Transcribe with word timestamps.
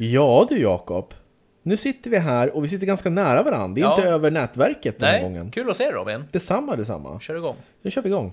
Ja 0.00 0.46
du 0.48 0.58
Jakob, 0.60 1.14
nu 1.62 1.76
sitter 1.76 2.10
vi 2.10 2.18
här 2.18 2.56
och 2.56 2.64
vi 2.64 2.68
sitter 2.68 2.86
ganska 2.86 3.10
nära 3.10 3.42
varandra. 3.42 3.74
Det 3.74 3.80
är 3.80 3.82
Ja. 3.82 3.96
inte 3.96 4.08
över 4.08 4.30
nätverket 4.30 4.98
den 4.98 5.08
här 5.08 5.14
Nej, 5.14 5.22
gången. 5.22 5.50
kul 5.50 5.70
att 5.70 5.76
se 5.76 5.84
dig 5.84 5.92
Robin. 5.92 6.24
Detsamma, 6.32 6.76
detsamma. 6.76 7.20
Kör 7.20 7.36
igång. 7.36 7.56
Nu 7.82 7.90
kör 7.90 8.02
vi 8.02 8.08
igång. 8.08 8.32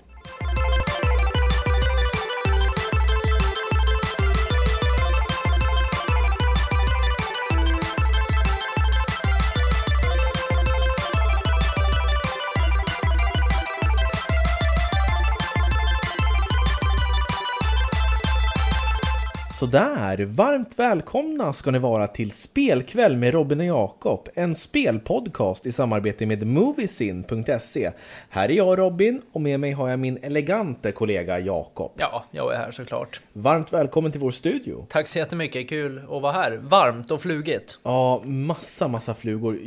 Sådär, 19.66 20.26
varmt 20.26 20.80
välkomna 20.80 21.54
ska 21.54 21.72
ni 21.72 21.80
vara 21.80 22.08
till 22.08 22.32
Spelkväll 22.32 23.18
med 23.18 23.34
Robin 23.34 23.60
och 23.60 23.66
Jakob, 23.66 24.28
en 24.34 24.56
spelpodcast 24.56 25.66
i 25.66 25.72
samarbete 25.72 26.26
med 26.26 26.48
Moviesin.se. 26.48 27.92
Här 28.30 28.50
är 28.50 28.54
jag 28.54 28.80
Robin 28.80 29.22
och 29.32 29.42
med 29.42 29.60
mig 29.60 29.72
har 29.72 29.90
jag 29.90 30.00
min 30.00 30.18
elegante 30.22 30.92
kollega 30.92 31.40
Jakob. 31.40 31.92
Ja, 31.98 32.26
jag 32.32 32.54
är 32.54 32.58
här 32.58 32.72
såklart. 32.72 33.22
Varmt 33.34 33.74
välkommen 33.74 34.12
till 34.12 34.22
vår 34.22 34.32
studio. 34.32 34.86
Tack 34.90 35.08
så 35.08 35.18
jättemycket, 35.18 35.70
kul 35.70 36.00
att 36.00 36.22
vara 36.22 36.32
här. 36.32 36.52
Varmt 36.52 37.12
och 37.12 37.22
flugigt. 37.22 37.80
Ja, 37.84 38.22
massa, 38.24 38.88
massa 38.88 39.14
flugor. 39.14 39.60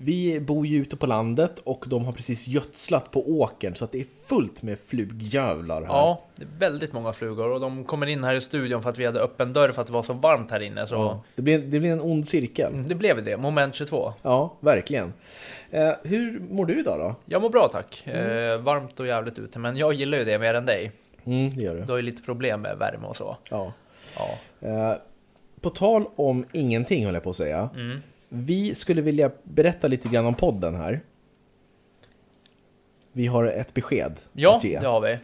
Vi 0.00 0.40
bor 0.40 0.66
ju 0.66 0.76
ute 0.76 0.96
på 0.96 1.06
landet 1.06 1.58
och 1.64 1.84
de 1.88 2.04
har 2.04 2.12
precis 2.12 2.48
gödslat 2.48 3.10
på 3.10 3.30
åkern 3.40 3.74
så 3.74 3.84
att 3.84 3.92
det 3.92 4.00
är 4.00 4.06
fullt 4.26 4.62
med 4.62 4.78
flugjävlar 4.86 5.80
här. 5.82 5.88
Ja, 5.88 6.22
det 6.36 6.42
är 6.42 6.48
väldigt 6.58 6.92
många 6.92 7.12
flugor 7.12 7.50
och 7.50 7.60
de 7.60 7.84
kommer 7.84 8.06
in 8.06 8.24
här 8.24 8.34
i 8.34 8.40
studion 8.40 8.82
för 8.82 8.90
att 8.90 8.98
vi 8.98 9.06
hade 9.06 9.20
öppen 9.20 9.52
dörr 9.52 9.72
för 9.72 9.80
att 9.80 9.86
det 9.86 9.92
var 9.92 10.02
så 10.02 10.12
varmt 10.12 10.50
här 10.50 10.60
inne. 10.60 10.86
Så 10.86 10.94
Ja, 10.94 11.22
Det, 11.34 11.42
blir, 11.42 11.58
det 11.58 11.80
blir 11.80 11.92
en 11.92 12.00
ond 12.00 12.28
cirkel. 12.28 12.72
det 12.88 12.94
blev 12.94 13.24
det, 13.24 13.36
moment 13.36 13.74
22. 13.74 14.12
Ja, 14.22 14.54
verkligen. 14.60 15.12
Eh, 15.70 15.92
hur 16.02 16.40
mår 16.50 16.66
du 16.66 16.78
idag 16.80 16.98
då? 16.98 17.14
Jag 17.26 17.42
mår 17.42 17.50
bra 17.50 17.68
tack. 17.72 18.06
Eh, 18.06 18.58
varmt 18.58 19.00
och 19.00 19.06
jävligt 19.06 19.38
ute, 19.38 19.58
men 19.58 19.76
jag 19.76 19.92
gillar 19.94 20.18
ju 20.18 20.24
det 20.24 20.38
mer 20.38 20.54
än 20.54 20.66
dig. 20.66 20.92
Mm, 21.24 21.50
det 21.50 21.62
gör 21.62 21.74
du. 21.74 21.80
Du 21.80 21.90
har 21.92 21.96
ju 21.96 22.02
lite 22.02 22.22
problem 22.22 22.60
med 22.60 22.78
värme 22.78 23.06
och 23.06 23.16
så. 23.16 23.36
Ja. 23.50 23.72
Ja, 24.16 24.28
Eh, 24.60 24.92
på 25.60 25.70
tal 25.70 26.04
om 26.16 26.46
ingenting 26.52 27.04
höll 27.04 27.14
jag 27.14 27.22
på 27.22 27.30
att 27.30 27.36
säga. 27.36 27.68
Mm. 27.74 28.00
Vi 28.28 28.74
skulle 28.74 29.02
vilja 29.02 29.30
berätta 29.42 29.88
lite 29.88 30.08
grann 30.08 30.26
om 30.26 30.34
podden 30.34 30.74
här. 30.74 31.00
Vi 33.12 33.26
har 33.26 33.44
ett 33.44 33.74
besked 33.74 34.12
ja 34.32 34.58
det 34.62 34.76
har 34.86 35.00
vi. 35.00 35.18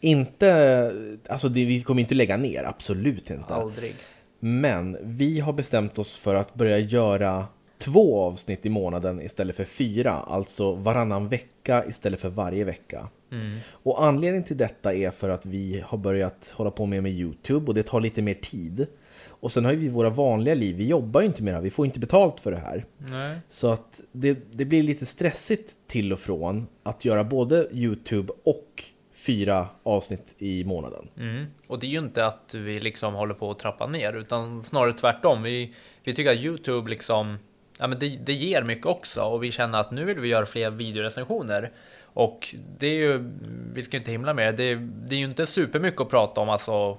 Inte, 0.00 0.92
alltså 1.28 1.48
det, 1.48 1.64
vi 1.64 1.82
kommer 1.82 2.00
inte 2.00 2.14
lägga 2.14 2.36
ner, 2.36 2.64
absolut 2.64 3.30
inte. 3.30 3.54
Aldrig. 3.54 3.94
Men 4.40 4.96
vi 5.02 5.40
har 5.40 5.52
bestämt 5.52 5.98
oss 5.98 6.16
för 6.16 6.34
att 6.34 6.54
börja 6.54 6.78
göra 6.78 7.46
två 7.78 8.20
avsnitt 8.20 8.66
i 8.66 8.68
månaden 8.68 9.20
istället 9.20 9.56
för 9.56 9.64
fyra. 9.64 10.12
Alltså 10.12 10.74
varannan 10.74 11.28
vecka 11.28 11.84
istället 11.86 12.20
för 12.20 12.28
varje 12.28 12.64
vecka. 12.64 13.08
Mm. 13.32 13.58
Och 13.70 14.04
anledningen 14.04 14.44
till 14.44 14.56
detta 14.56 14.94
är 14.94 15.10
för 15.10 15.30
att 15.30 15.46
vi 15.46 15.82
har 15.86 15.98
börjat 15.98 16.52
hålla 16.56 16.70
på 16.70 16.86
med 16.86 17.02
med 17.02 17.12
YouTube 17.12 17.66
och 17.66 17.74
det 17.74 17.82
tar 17.82 18.00
lite 18.00 18.22
mer 18.22 18.34
tid. 18.34 18.86
Och 19.26 19.52
sen 19.52 19.64
har 19.64 19.72
vi 19.72 19.88
våra 19.88 20.10
vanliga 20.10 20.54
liv, 20.54 20.76
vi 20.76 20.86
jobbar 20.86 21.20
ju 21.20 21.26
inte 21.26 21.42
med 21.42 21.54
det 21.54 21.56
här, 21.56 21.62
vi 21.62 21.70
får 21.70 21.86
inte 21.86 22.00
betalt 22.00 22.40
för 22.40 22.50
det 22.50 22.58
här. 22.58 22.84
Nej. 22.98 23.38
Så 23.48 23.70
att 23.70 24.00
det, 24.12 24.38
det 24.52 24.64
blir 24.64 24.82
lite 24.82 25.06
stressigt 25.06 25.74
till 25.86 26.12
och 26.12 26.18
från 26.18 26.66
att 26.82 27.04
göra 27.04 27.24
både 27.24 27.68
YouTube 27.72 28.32
och 28.44 28.84
fyra 29.26 29.68
avsnitt 29.82 30.34
i 30.38 30.64
månaden. 30.64 31.08
Mm. 31.16 31.46
Och 31.66 31.78
det 31.78 31.86
är 31.86 31.90
ju 31.90 31.98
inte 31.98 32.26
att 32.26 32.54
vi 32.54 32.80
liksom 32.80 33.14
håller 33.14 33.34
på 33.34 33.50
att 33.50 33.58
trappa 33.58 33.86
ner, 33.86 34.12
utan 34.12 34.64
snarare 34.64 34.92
tvärtom. 34.92 35.42
Vi, 35.42 35.74
vi 36.04 36.14
tycker 36.14 36.30
att 36.32 36.38
YouTube 36.38 36.90
liksom, 36.90 37.38
ja 37.78 37.86
men 37.86 37.98
det, 37.98 38.08
det 38.08 38.32
ger 38.32 38.62
mycket 38.62 38.86
också 38.86 39.22
och 39.22 39.44
vi 39.44 39.50
känner 39.52 39.80
att 39.80 39.90
nu 39.90 40.04
vill 40.04 40.20
vi 40.20 40.28
göra 40.28 40.46
fler 40.46 40.70
videorecensioner. 40.70 41.72
Och 42.12 42.54
det 42.78 42.86
är 42.86 42.94
ju, 42.94 43.30
vi 43.74 43.82
ska 43.82 43.96
inte 43.96 44.10
himla 44.10 44.34
med 44.34 44.56
det, 44.56 44.74
det 44.74 45.14
är 45.14 45.18
ju 45.18 45.24
inte 45.24 45.46
supermycket 45.46 46.00
att 46.00 46.10
prata 46.10 46.40
om 46.40 46.48
alltså 46.48 46.98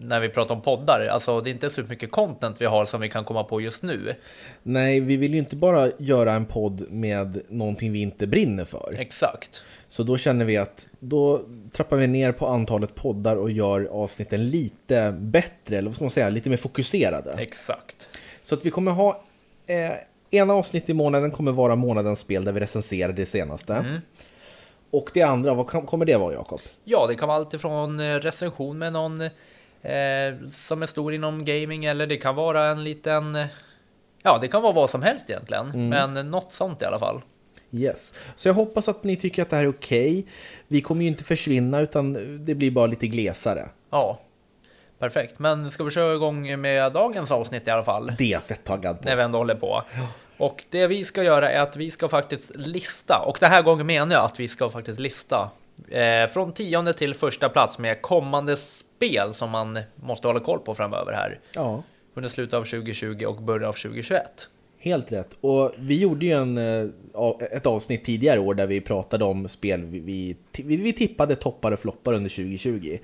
när 0.00 0.20
vi 0.20 0.28
pratar 0.28 0.54
om 0.54 0.60
poddar. 0.62 1.06
Alltså 1.06 1.40
det 1.40 1.50
är 1.50 1.52
inte 1.52 1.70
supermycket 1.70 2.10
content 2.10 2.60
vi 2.60 2.64
har 2.64 2.86
som 2.86 3.00
vi 3.00 3.08
kan 3.08 3.24
komma 3.24 3.44
på 3.44 3.60
just 3.60 3.82
nu. 3.82 4.14
Nej, 4.62 5.00
vi 5.00 5.16
vill 5.16 5.32
ju 5.32 5.38
inte 5.38 5.56
bara 5.56 5.90
göra 5.98 6.32
en 6.32 6.46
podd 6.46 6.86
med 6.90 7.42
någonting 7.48 7.92
vi 7.92 8.00
inte 8.02 8.26
brinner 8.26 8.64
för. 8.64 8.94
Exakt. 8.98 9.64
Så 9.88 10.02
då 10.02 10.16
känner 10.16 10.44
vi 10.44 10.56
att 10.56 10.88
då 11.00 11.40
trappar 11.72 11.96
vi 11.96 12.06
ner 12.06 12.32
på 12.32 12.46
antalet 12.46 12.94
poddar 12.94 13.36
och 13.36 13.50
gör 13.50 13.84
avsnitten 13.84 14.50
lite 14.50 15.12
bättre, 15.20 15.76
eller 15.78 15.88
vad 15.88 15.94
ska 15.94 16.04
man 16.04 16.10
säga, 16.10 16.28
lite 16.28 16.50
mer 16.50 16.56
fokuserade. 16.56 17.32
Exakt. 17.38 18.08
Så 18.42 18.54
att 18.54 18.66
vi 18.66 18.70
kommer 18.70 18.92
ha 18.92 19.22
eh, 19.66 19.90
ena 20.30 20.54
avsnitt 20.54 20.88
i 20.88 20.94
månaden 20.94 21.30
kommer 21.30 21.52
vara 21.52 21.76
månadens 21.76 22.18
spel 22.20 22.44
där 22.44 22.52
vi 22.52 22.60
recenserar 22.60 23.12
det 23.12 23.26
senaste. 23.26 23.74
Mm. 23.74 24.00
Och 24.90 25.10
det 25.14 25.22
andra, 25.22 25.54
vad 25.54 25.66
kom- 25.66 25.86
kommer 25.86 26.04
det 26.04 26.16
vara 26.16 26.32
Jakob? 26.32 26.60
Ja, 26.84 27.06
det 27.06 27.14
kan 27.14 27.28
vara 27.28 27.38
allt 27.38 27.54
ifrån 27.54 28.00
eh, 28.00 28.14
recension 28.14 28.78
med 28.78 28.92
någon 28.92 29.22
eh, 29.82 30.50
som 30.52 30.82
är 30.82 30.86
stor 30.86 31.14
inom 31.14 31.44
gaming 31.44 31.84
eller 31.84 32.06
det 32.06 32.16
kan 32.16 32.34
vara 32.34 32.66
en 32.66 32.84
liten... 32.84 33.34
eh, 33.36 33.46
Ja, 34.22 34.38
det 34.38 34.48
kan 34.48 34.62
vara 34.62 34.72
vad 34.72 34.90
som 34.90 35.02
helst 35.02 35.30
egentligen, 35.30 35.88
men 35.88 36.30
något 36.30 36.52
sånt 36.52 36.82
i 36.82 36.84
alla 36.84 36.98
fall. 36.98 37.22
Yes. 37.70 38.14
Så 38.36 38.48
jag 38.48 38.54
hoppas 38.54 38.88
att 38.88 39.04
ni 39.04 39.16
tycker 39.16 39.42
att 39.42 39.50
det 39.50 39.56
här 39.56 39.62
är 39.64 39.68
okej. 39.68 40.26
Vi 40.68 40.80
kommer 40.80 41.02
ju 41.02 41.08
inte 41.08 41.24
försvinna 41.24 41.80
utan 41.80 42.12
det 42.44 42.54
blir 42.54 42.70
bara 42.70 42.86
lite 42.86 43.06
glesare. 43.06 43.68
Ja, 43.90 44.20
perfekt. 44.98 45.38
Men 45.38 45.70
ska 45.70 45.84
vi 45.84 45.90
köra 45.90 46.14
igång 46.14 46.60
med 46.60 46.92
dagens 46.92 47.30
avsnitt 47.30 47.68
i 47.68 47.70
alla 47.70 47.82
fall? 47.82 48.12
Det 48.18 48.24
är 48.24 48.28
jag 48.32 48.42
fett 48.42 48.64
taggad 48.64 48.98
på. 48.98 49.04
När 49.08 49.16
vi 49.16 49.22
ändå 49.22 49.38
håller 49.38 49.54
på. 49.54 49.82
Och 50.36 50.64
det 50.70 50.86
vi 50.86 51.04
ska 51.04 51.22
göra 51.22 51.50
är 51.50 51.60
att 51.60 51.76
vi 51.76 51.90
ska 51.90 52.08
faktiskt 52.08 52.50
lista, 52.56 53.18
och 53.26 53.36
den 53.40 53.50
här 53.50 53.62
gången 53.62 53.86
menar 53.86 54.14
jag 54.14 54.24
att 54.24 54.40
vi 54.40 54.48
ska 54.48 54.70
faktiskt 54.70 55.00
lista 55.00 55.50
eh, 55.88 56.26
från 56.30 56.52
tionde 56.52 56.92
till 56.92 57.14
första 57.14 57.48
plats 57.48 57.78
med 57.78 58.02
kommande 58.02 58.56
spel 58.98 59.34
som 59.34 59.50
man 59.50 59.78
måste 59.94 60.26
hålla 60.26 60.40
koll 60.40 60.58
på 60.58 60.74
framöver 60.74 61.12
här. 61.12 61.40
Ja. 61.54 61.82
Under 62.14 62.28
slutet 62.28 62.54
av 62.54 62.64
2020 62.64 63.24
och 63.26 63.42
början 63.42 63.68
av 63.68 63.72
2021. 63.72 64.48
Helt 64.78 65.12
rätt. 65.12 65.38
Och 65.40 65.72
vi 65.78 65.98
gjorde 65.98 66.26
ju 66.26 66.32
en, 66.32 66.58
eh, 66.58 66.86
ett 67.52 67.66
avsnitt 67.66 68.04
tidigare 68.04 68.40
år 68.40 68.54
där 68.54 68.66
vi 68.66 68.80
pratade 68.80 69.24
om 69.24 69.48
spel 69.48 69.84
vi, 69.84 70.00
vi, 70.00 70.36
vi, 70.62 70.76
vi 70.76 70.92
tippade 70.92 71.36
toppar 71.36 71.72
och 71.72 71.78
floppar 71.78 72.12
under 72.12 72.30
2020. 72.30 72.98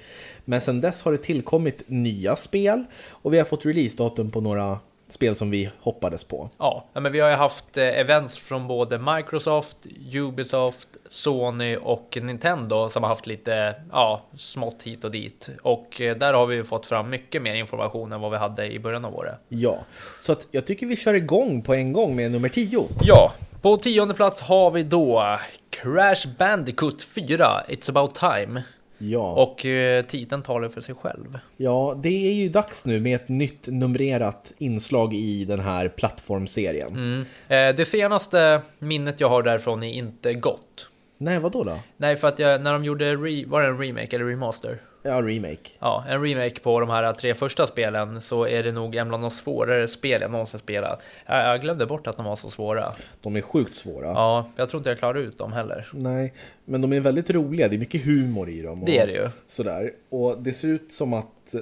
Men 0.44 0.60
sen 0.60 0.80
dess 0.80 1.02
har 1.02 1.12
det 1.12 1.18
tillkommit 1.18 1.82
nya 1.86 2.36
spel 2.36 2.84
och 3.08 3.32
vi 3.32 3.38
har 3.38 3.44
fått 3.44 3.66
releasedatum 3.66 4.30
på 4.30 4.40
några 4.40 4.78
spel 5.08 5.36
som 5.36 5.50
vi 5.50 5.70
hoppades 5.80 6.24
på. 6.24 6.50
Ja, 6.58 6.84
men 6.92 7.12
vi 7.12 7.20
har 7.20 7.30
ju 7.30 7.36
haft 7.36 7.76
eh, 7.76 7.84
events 7.84 8.38
från 8.38 8.68
både 8.68 8.98
Microsoft, 8.98 9.76
Ubisoft, 10.14 10.88
Sony 11.08 11.76
och 11.76 12.18
Nintendo 12.22 12.88
som 12.88 13.02
har 13.02 13.10
haft 13.10 13.26
lite 13.26 13.74
ja, 13.92 14.22
smått 14.36 14.82
hit 14.82 15.04
och 15.04 15.10
dit. 15.10 15.48
Och 15.62 16.00
eh, 16.00 16.16
där 16.16 16.32
har 16.32 16.46
vi 16.46 16.56
ju 16.56 16.64
fått 16.64 16.86
fram 16.86 17.10
mycket 17.10 17.42
mer 17.42 17.54
information 17.54 18.12
än 18.12 18.20
vad 18.20 18.30
vi 18.30 18.36
hade 18.36 18.72
i 18.72 18.78
början 18.78 19.04
av 19.04 19.16
året. 19.16 19.34
Ja, 19.48 19.78
så 20.20 20.32
att 20.32 20.46
jag 20.50 20.66
tycker 20.66 20.86
vi 20.86 20.96
kör 20.96 21.14
igång 21.14 21.62
på 21.62 21.74
en 21.74 21.92
gång 21.92 22.16
med 22.16 22.30
nummer 22.30 22.48
10. 22.48 22.84
Ja, 23.02 23.32
på 23.62 23.76
tionde 23.76 24.14
plats 24.14 24.40
har 24.40 24.70
vi 24.70 24.82
då 24.82 25.38
Crash 25.70 26.28
Bandicoot 26.38 27.02
4, 27.02 27.62
It's 27.68 27.90
about 27.90 28.14
time. 28.14 28.62
Ja. 28.98 29.32
Och 29.32 29.66
eh, 29.66 30.04
titeln 30.04 30.42
talar 30.42 30.68
för 30.68 30.80
sig 30.80 30.94
själv. 30.94 31.38
ja, 31.56 31.98
det 32.02 32.28
är 32.28 32.32
ju 32.32 32.48
dags 32.48 32.86
nu 32.86 33.00
med 33.00 33.14
ett 33.14 33.28
nytt 33.28 33.66
numrerat 33.66 34.52
inslag 34.58 35.14
i 35.14 35.44
den 35.44 35.60
här 35.60 35.88
plattformserien. 35.88 36.88
Mm. 36.88 37.20
Eh, 37.48 37.76
det 37.76 37.84
senaste 37.84 38.60
minnet 38.78 39.20
jag 39.20 39.28
har 39.28 39.42
därifrån 39.42 39.82
är 39.82 39.92
inte 39.92 40.34
gott. 40.34 40.90
Nej, 41.18 41.38
vad 41.38 41.52
då 41.52 41.64
då? 41.64 41.78
Nej, 41.96 42.16
för 42.16 42.28
att 42.28 42.38
jag, 42.38 42.62
när 42.62 42.72
de 42.72 42.84
gjorde, 42.84 43.16
re, 43.16 43.44
var 43.46 43.62
det 43.62 43.68
en 43.68 43.78
remake 43.78 44.16
eller 44.16 44.24
remaster? 44.26 44.78
Ja, 45.06 45.22
remake. 45.22 45.70
Ja, 45.78 46.04
en 46.08 46.22
remake 46.22 46.60
på 46.60 46.80
de 46.80 46.90
här 46.90 47.12
tre 47.12 47.34
första 47.34 47.66
spelen 47.66 48.20
så 48.20 48.46
är 48.46 48.62
det 48.62 48.72
nog 48.72 48.94
en 48.94 49.08
bland 49.08 49.22
de 49.24 49.30
svårare 49.30 49.88
spel 49.88 50.22
jag 50.22 50.30
någonsin 50.30 50.60
spelat. 50.60 51.02
Jag, 51.26 51.44
jag 51.44 51.60
glömde 51.60 51.86
bort 51.86 52.06
att 52.06 52.16
de 52.16 52.26
var 52.26 52.36
så 52.36 52.50
svåra. 52.50 52.92
De 53.22 53.36
är 53.36 53.40
sjukt 53.40 53.74
svåra. 53.74 54.06
Ja, 54.06 54.48
jag 54.56 54.68
tror 54.68 54.80
inte 54.80 54.90
jag 54.90 54.98
klarar 54.98 55.18
ut 55.18 55.38
dem 55.38 55.52
heller. 55.52 55.88
Nej, 55.92 56.34
men 56.64 56.80
de 56.80 56.92
är 56.92 57.00
väldigt 57.00 57.30
roliga. 57.30 57.68
Det 57.68 57.76
är 57.76 57.78
mycket 57.78 58.04
humor 58.04 58.48
i 58.50 58.62
dem. 58.62 58.80
Och 58.80 58.86
Det 58.86 58.98
är 58.98 59.06
det 59.06 59.12
ju. 59.12 59.28
Sådär. 59.48 59.90
Och 60.08 60.38
det 60.38 60.52
ser 60.52 60.68
ut 60.68 60.92
som 60.92 61.12
att 61.12 61.54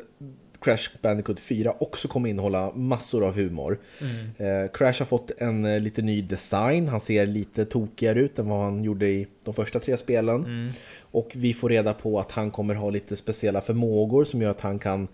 Crash 0.63 0.91
Bandicoot 1.03 1.41
4 1.41 1.75
också 1.79 2.09
kommer 2.09 2.29
innehålla 2.29 2.73
massor 2.75 3.25
av 3.25 3.35
humor. 3.35 3.79
Mm. 4.01 4.65
Eh, 4.65 4.71
Crash 4.71 4.99
har 5.01 5.07
fått 5.07 5.31
en 5.39 5.65
eh, 5.65 5.81
lite 5.81 6.03
ny 6.03 6.23
design. 6.23 6.89
Han 6.89 7.01
ser 7.01 7.27
lite 7.27 7.65
tokigare 7.65 8.21
ut 8.21 8.39
än 8.39 8.49
vad 8.49 8.65
han 8.65 8.85
gjorde 8.85 9.07
i 9.07 9.27
de 9.45 9.55
första 9.55 9.81
tre 9.81 9.97
spelen. 9.97 10.45
Mm. 10.45 10.71
Och 11.01 11.33
vi 11.35 11.55
får 11.55 11.69
reda 11.69 11.95
på 11.95 12.21
att 12.21 12.33
han 12.33 12.51
kommer 12.51 12.75
ha 12.75 12.91
lite 12.91 13.17
speciella 13.17 13.61
förmågor 13.61 14.25
som 14.25 14.43
gör 14.43 14.51
att 14.51 14.61
han 14.61 14.79
kan, 14.79 15.09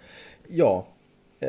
ja, 0.49 0.87
eh, 1.41 1.49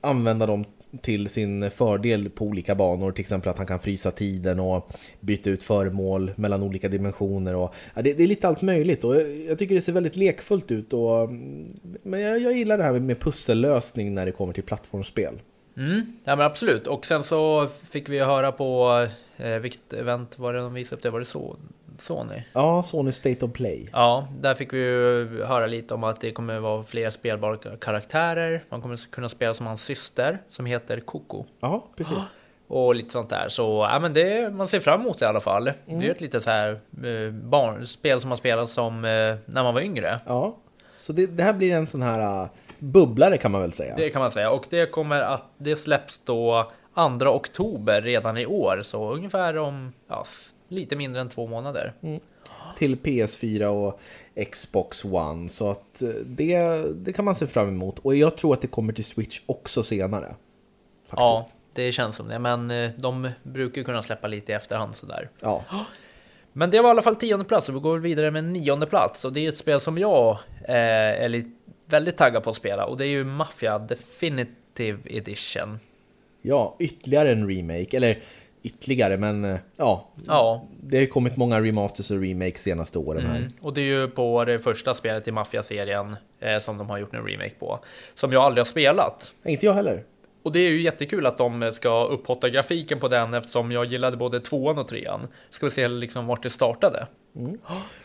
använda 0.00 0.46
dem 0.46 0.64
till 1.02 1.28
sin 1.28 1.70
fördel 1.70 2.30
på 2.30 2.44
olika 2.44 2.74
banor. 2.74 3.12
Till 3.12 3.20
exempel 3.20 3.50
att 3.50 3.58
han 3.58 3.66
kan 3.66 3.80
frysa 3.80 4.10
tiden 4.10 4.60
och 4.60 4.92
byta 5.20 5.50
ut 5.50 5.62
föremål 5.62 6.30
mellan 6.36 6.62
olika 6.62 6.88
dimensioner. 6.88 7.56
Och, 7.56 7.74
ja, 7.94 8.02
det, 8.02 8.12
det 8.12 8.22
är 8.22 8.26
lite 8.26 8.48
allt 8.48 8.62
möjligt 8.62 9.04
och 9.04 9.16
jag, 9.48 9.58
tycker 9.58 9.74
det 9.74 9.82
ser 9.82 9.92
väldigt 9.92 10.16
lekfullt 10.16 10.70
ut. 10.70 10.92
Och, 10.92 11.22
mm, 11.22 11.66
men 12.02 12.20
jag, 12.20 12.38
jag 12.38 12.52
gillar 12.52 12.78
det 12.78 12.84
här 12.84 12.92
med 12.92 13.20
pussellösning 13.20 14.14
när 14.14 14.26
det 14.26 14.32
kommer 14.32 14.52
till 14.52 14.62
plattformsspel. 14.62 15.40
Mm, 15.76 16.00
ja 16.24 16.36
men 16.36 16.46
absolut. 16.46 16.86
Och 16.86 17.06
sen 17.06 17.24
så 17.24 17.68
fick 17.68 18.08
vi 18.08 18.18
höra 18.18 18.52
på, 18.52 19.06
eh, 19.36 19.58
vilket 19.58 19.92
event 19.92 20.38
var 20.38 20.52
det 20.52 20.58
de 20.58 20.74
visade 20.74 20.96
upp 20.96 21.02
det? 21.02 21.10
Var 21.10 21.20
det 21.20 21.26
så? 21.26 21.56
Sony? 21.98 22.42
Ja, 22.52 22.82
Sony 22.82 23.12
State 23.12 23.44
of 23.44 23.52
Play. 23.52 23.88
Ja, 23.92 24.28
där 24.40 24.54
fick 24.54 24.72
vi 24.72 24.78
ju 24.78 25.44
höra 25.44 25.66
lite 25.66 25.94
om 25.94 26.04
att 26.04 26.20
det 26.20 26.30
kommer 26.30 26.58
vara 26.58 26.84
fler 26.84 27.10
spelbara 27.10 27.76
karaktärer. 27.80 28.64
Man 28.68 28.82
kommer 28.82 29.10
kunna 29.10 29.28
spela 29.28 29.54
som 29.54 29.66
hans 29.66 29.84
syster 29.84 30.38
som 30.50 30.66
heter 30.66 31.00
Coco. 31.00 31.44
Ja, 31.60 31.86
precis. 31.96 32.36
Och 32.70 32.94
lite 32.94 33.10
sånt 33.10 33.30
där. 33.30 33.48
Så 33.48 33.88
ja, 33.92 33.98
men 34.00 34.12
det, 34.12 34.54
man 34.54 34.68
ser 34.68 34.80
fram 34.80 35.00
emot 35.00 35.18
det 35.18 35.24
i 35.24 35.28
alla 35.28 35.40
fall. 35.40 35.70
Mm. 35.86 36.00
Det 36.00 36.06
är 36.06 36.10
ett 36.10 36.20
litet 36.20 36.44
så 36.44 36.50
här 36.50 36.80
eh, 37.04 37.32
barnspel 37.32 38.20
som 38.20 38.28
man 38.28 38.38
spelar 38.38 38.66
som 38.66 39.04
eh, 39.04 39.10
när 39.44 39.62
man 39.62 39.74
var 39.74 39.80
yngre. 39.80 40.20
Ja, 40.26 40.56
så 40.98 41.12
det, 41.12 41.26
det 41.26 41.42
här 41.42 41.52
blir 41.52 41.72
en 41.72 41.86
sån 41.86 42.02
här 42.02 42.42
uh, 42.42 42.48
bubblare 42.78 43.38
kan 43.38 43.50
man 43.50 43.60
väl 43.60 43.72
säga. 43.72 43.96
Det 43.96 44.10
kan 44.10 44.22
man 44.22 44.30
säga. 44.30 44.50
Och 44.50 44.66
det 44.70 44.86
kommer 44.86 45.20
att 45.20 45.44
det 45.58 45.76
släpps 45.76 46.18
då 46.18 46.70
2 46.94 47.26
oktober 47.26 48.02
redan 48.02 48.36
i 48.36 48.46
år. 48.46 48.80
Så 48.82 49.14
ungefär 49.14 49.58
om 49.58 49.92
ja, 50.08 50.24
lite 50.68 50.96
mindre 50.96 51.20
än 51.20 51.28
två 51.28 51.46
månader. 51.46 51.92
Till 52.76 52.96
PS4 52.96 53.64
och 53.64 54.00
Xbox 54.52 55.04
One. 55.04 55.48
Så 55.48 55.70
att 55.70 56.02
uh, 56.02 56.08
det, 56.26 56.82
det 56.94 57.12
kan 57.12 57.24
man 57.24 57.34
se 57.34 57.46
fram 57.46 57.68
emot. 57.68 57.98
Och 57.98 58.16
jag 58.16 58.36
tror 58.36 58.54
att 58.54 58.60
det 58.60 58.66
kommer 58.66 58.92
till 58.92 59.04
Switch 59.04 59.40
också 59.46 59.82
senare. 59.82 60.34
Faktiskt. 61.08 61.18
Ja, 61.18 61.48
det 61.72 61.92
känns 61.92 62.16
som 62.16 62.28
det. 62.28 62.38
Men 62.38 62.70
eh, 62.70 62.90
de 62.96 63.30
brukar 63.42 63.78
ju 63.78 63.84
kunna 63.84 64.02
släppa 64.02 64.26
lite 64.26 64.52
i 64.52 64.54
efterhand 64.54 64.94
sådär. 64.94 65.30
ja. 65.40 65.64
Men 66.52 66.70
det 66.70 66.80
var 66.80 66.88
i 66.88 66.90
alla 66.90 67.02
fall 67.02 67.16
tionde 67.16 67.44
plats 67.44 67.68
och 67.68 67.74
vi 67.74 67.80
går 67.80 67.98
vidare 67.98 68.30
med 68.30 68.44
nionde 68.44 68.86
plats. 68.86 69.24
Och 69.24 69.32
det 69.32 69.40
är 69.40 69.48
ett 69.48 69.56
spel 69.56 69.80
som 69.80 69.98
jag 69.98 70.38
eh, 70.68 71.24
är 71.24 71.44
väldigt 71.86 72.16
taggad 72.16 72.42
på 72.42 72.50
att 72.50 72.56
spela. 72.56 72.84
Och 72.84 72.96
det 72.96 73.04
är 73.04 73.08
ju 73.08 73.24
Mafia 73.24 73.78
Definitive 73.78 74.98
Edition. 75.04 75.78
Ja, 76.42 76.76
ytterligare 76.78 77.32
en 77.32 77.48
remake. 77.48 77.96
Eller 77.96 78.18
ytterligare, 78.68 79.16
men 79.16 79.44
uh, 79.44 79.56
ja. 79.76 80.08
Ja, 80.26 80.66
Det 80.80 80.96
har 80.96 81.00
ju 81.00 81.06
kommit 81.06 81.36
många 81.36 81.60
remasters 81.60 82.10
och 82.10 82.20
remakes 82.20 82.62
senaste 82.62 82.98
åren 82.98 83.26
här. 83.26 83.38
Mm. 83.38 83.50
Och 83.60 83.74
det 83.74 83.80
är 83.80 84.00
ju 84.00 84.08
på 84.08 84.44
det 84.44 84.58
första 84.58 84.94
spelet 84.94 85.28
i 85.28 85.32
Mafia-serien 85.32 86.16
eh, 86.40 86.60
som 86.60 86.78
de 86.78 86.90
har 86.90 86.98
gjort 86.98 87.14
en 87.14 87.26
remake 87.26 87.54
på. 87.58 87.80
Som 88.14 88.32
jag 88.32 88.42
aldrig 88.42 88.60
har 88.60 88.68
spelat. 88.70 89.32
Inte 89.44 89.66
jag 89.66 89.74
heller. 89.74 90.04
Och 90.42 90.52
det 90.52 90.58
är 90.58 90.70
ju 90.70 90.80
jättekul 90.80 91.26
att 91.26 91.38
de 91.38 91.70
ska 91.74 92.04
upphotta 92.04 92.48
grafiken 92.48 93.00
på 93.00 93.08
den 93.08 93.34
eftersom 93.34 93.72
jag 93.72 93.84
gillade 93.84 94.16
både 94.16 94.40
tvåan 94.40 94.78
och 94.78 94.88
trean. 94.88 95.26
Ska 95.50 95.66
vi 95.66 95.72
se 95.72 95.88
liksom 95.88 96.26
vart 96.26 96.42
det 96.42 96.50
startade. 96.50 97.06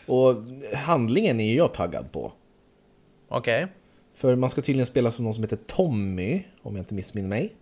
Och 0.06 0.34
handlingen 0.74 1.40
är 1.40 1.50
ju 1.50 1.56
jag 1.56 1.74
taggad 1.74 2.12
på. 2.12 2.32
Okej. 3.28 3.66
För 4.14 4.34
man 4.34 4.50
ska 4.50 4.62
tydligen 4.62 4.86
spela 4.86 5.10
som 5.10 5.24
någon 5.24 5.34
som 5.34 5.42
heter 5.42 5.58
Tommy, 5.66 6.42
om 6.62 6.76
jag 6.76 6.82
inte 6.82 6.94
missminner 6.94 7.28
mig. 7.28 7.54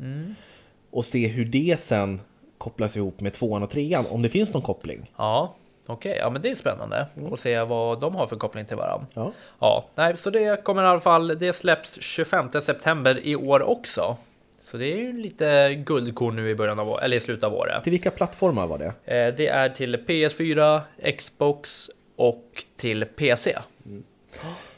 Och 0.90 1.04
se 1.04 1.26
hur 1.26 1.44
det 1.44 1.80
sen 1.80 2.20
kopplas 2.62 2.96
ihop 2.96 3.20
med 3.20 3.32
tvåan 3.32 3.62
och 3.62 3.70
trean, 3.70 4.04
om 4.10 4.22
det 4.22 4.28
finns 4.28 4.52
någon 4.52 4.62
koppling. 4.62 5.10
Ja, 5.16 5.54
okej. 5.86 6.16
Ja, 6.20 6.30
men 6.30 6.42
det 6.42 6.50
är 6.50 6.54
spännande. 6.54 7.06
Och 7.30 7.38
se 7.40 7.60
vad 7.62 8.00
de 8.00 8.14
har 8.16 8.26
för 8.26 8.36
koppling 8.36 8.64
till 8.66 8.76
varandra. 8.76 9.06
Ja. 9.14 9.32
Ja, 9.60 9.84
nej, 9.94 10.16
så 10.16 10.30
det 10.30 10.64
kommer 10.64 10.82
i 10.82 10.86
alla 10.86 11.00
fall. 11.00 11.28
Det 11.38 11.52
släpps 11.52 11.98
25 12.00 12.50
september 12.62 13.18
i 13.26 13.36
år 13.36 13.62
också. 13.62 14.16
Så 14.64 14.76
det 14.76 14.92
är 14.92 14.96
ju 14.96 15.12
lite 15.22 15.74
guldkorn 15.74 16.36
nu 16.36 16.50
i 16.50 16.54
början 16.54 16.78
av 16.78 16.98
eller 17.02 17.16
i 17.16 17.20
slutet 17.20 17.44
av 17.44 17.54
året. 17.54 17.82
Till 17.82 17.90
vilka 17.90 18.10
plattformar 18.10 18.66
var 18.66 18.78
det? 18.78 18.86
Eh, 19.16 19.34
Det 19.36 19.46
är 19.48 19.68
till 19.68 19.96
PS4, 19.96 20.80
Xbox 21.18 21.90
och 22.16 22.64
till 22.76 23.04
PC. 23.04 23.58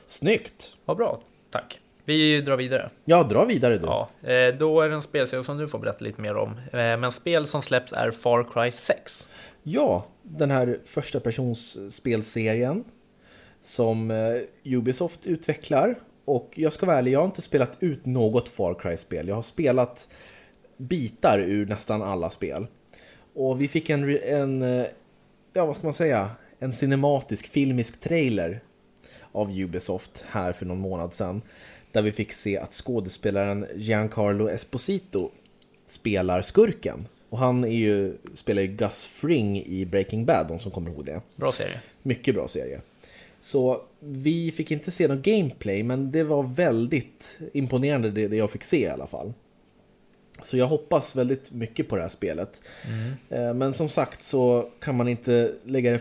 Snyggt! 0.06 0.76
Vad 0.84 0.96
bra, 0.96 1.18
tack. 1.50 1.78
Vi 2.04 2.40
drar 2.40 2.56
vidare. 2.56 2.90
Ja, 3.04 3.22
dra 3.22 3.44
vidare 3.44 3.78
då. 3.78 3.86
Ja, 4.22 4.30
eh, 4.30 4.54
då 4.54 4.80
är 4.80 4.88
det 4.88 4.94
en 4.94 5.02
spelserie 5.02 5.44
som 5.44 5.58
du 5.58 5.68
får 5.68 5.78
berätta 5.78 6.04
lite 6.04 6.20
mer 6.20 6.36
om. 6.36 6.50
Eh, 6.50 6.70
Men 6.72 7.12
spel 7.12 7.46
som 7.46 7.62
släpps 7.62 7.92
är 7.92 8.10
Far 8.10 8.46
Cry 8.52 8.70
6. 8.70 9.26
Ja, 9.62 10.06
den 10.22 10.50
här 10.50 10.78
första 10.84 11.20
persons 11.20 11.78
spelserien 11.94 12.84
som 13.62 14.10
eh, 14.10 14.34
Ubisoft 14.64 15.26
utvecklar. 15.26 15.94
Och 16.24 16.52
jag 16.54 16.72
ska 16.72 16.86
vara 16.86 16.98
ärlig, 16.98 17.12
jag 17.12 17.18
har 17.20 17.26
inte 17.26 17.42
spelat 17.42 17.70
ut 17.80 18.06
något 18.06 18.48
Far 18.48 18.74
Cry-spel. 18.74 19.28
Jag 19.28 19.34
har 19.34 19.42
spelat 19.42 20.08
bitar 20.76 21.38
ur 21.38 21.66
nästan 21.66 22.02
alla 22.02 22.30
spel. 22.30 22.66
Och 23.34 23.60
vi 23.60 23.68
fick 23.68 23.90
en, 23.90 24.18
en 24.18 24.86
ja 25.52 25.66
vad 25.66 25.76
ska 25.76 25.86
man 25.86 25.94
säga, 25.94 26.30
en 26.58 26.72
cinematisk, 26.72 27.46
filmisk 27.48 28.00
trailer 28.00 28.60
av 29.32 29.50
Ubisoft 29.58 30.24
här 30.28 30.52
för 30.52 30.66
någon 30.66 30.78
månad 30.78 31.14
sedan. 31.14 31.42
Där 31.94 32.02
vi 32.02 32.12
fick 32.12 32.32
se 32.32 32.58
att 32.58 32.72
skådespelaren 32.72 33.66
Giancarlo 33.74 34.48
Esposito 34.48 35.30
spelar 35.86 36.42
skurken. 36.42 37.06
Och 37.28 37.38
han 37.38 37.64
är 37.64 37.68
ju, 37.68 38.16
spelar 38.34 38.62
ju 38.62 38.68
Gus 38.68 39.06
Fring 39.06 39.62
i 39.66 39.86
Breaking 39.86 40.24
Bad, 40.24 40.48
de 40.48 40.58
som 40.58 40.70
kommer 40.70 40.90
ihåg 40.90 41.04
det. 41.04 41.20
Bra 41.36 41.52
serie. 41.52 41.80
Mycket 42.02 42.34
bra 42.34 42.48
serie. 42.48 42.80
Så 43.40 43.82
vi 44.00 44.52
fick 44.52 44.70
inte 44.70 44.90
se 44.90 45.08
någon 45.08 45.22
gameplay, 45.22 45.82
men 45.82 46.10
det 46.12 46.22
var 46.22 46.42
väldigt 46.42 47.38
imponerande 47.52 48.10
det, 48.10 48.28
det 48.28 48.36
jag 48.36 48.50
fick 48.50 48.64
se 48.64 48.80
i 48.80 48.88
alla 48.88 49.06
fall. 49.06 49.32
Så 50.42 50.56
jag 50.56 50.66
hoppas 50.66 51.16
väldigt 51.16 51.52
mycket 51.52 51.88
på 51.88 51.96
det 51.96 52.02
här 52.02 52.08
spelet. 52.08 52.62
Eh, 53.28 53.54
Men 53.54 53.72
som 53.74 53.88
sagt 53.88 54.22
så 54.22 54.70
kan 54.80 54.96
man 54.96 55.08
inte 55.08 55.54
lägga 55.64 55.92
det 55.92 56.00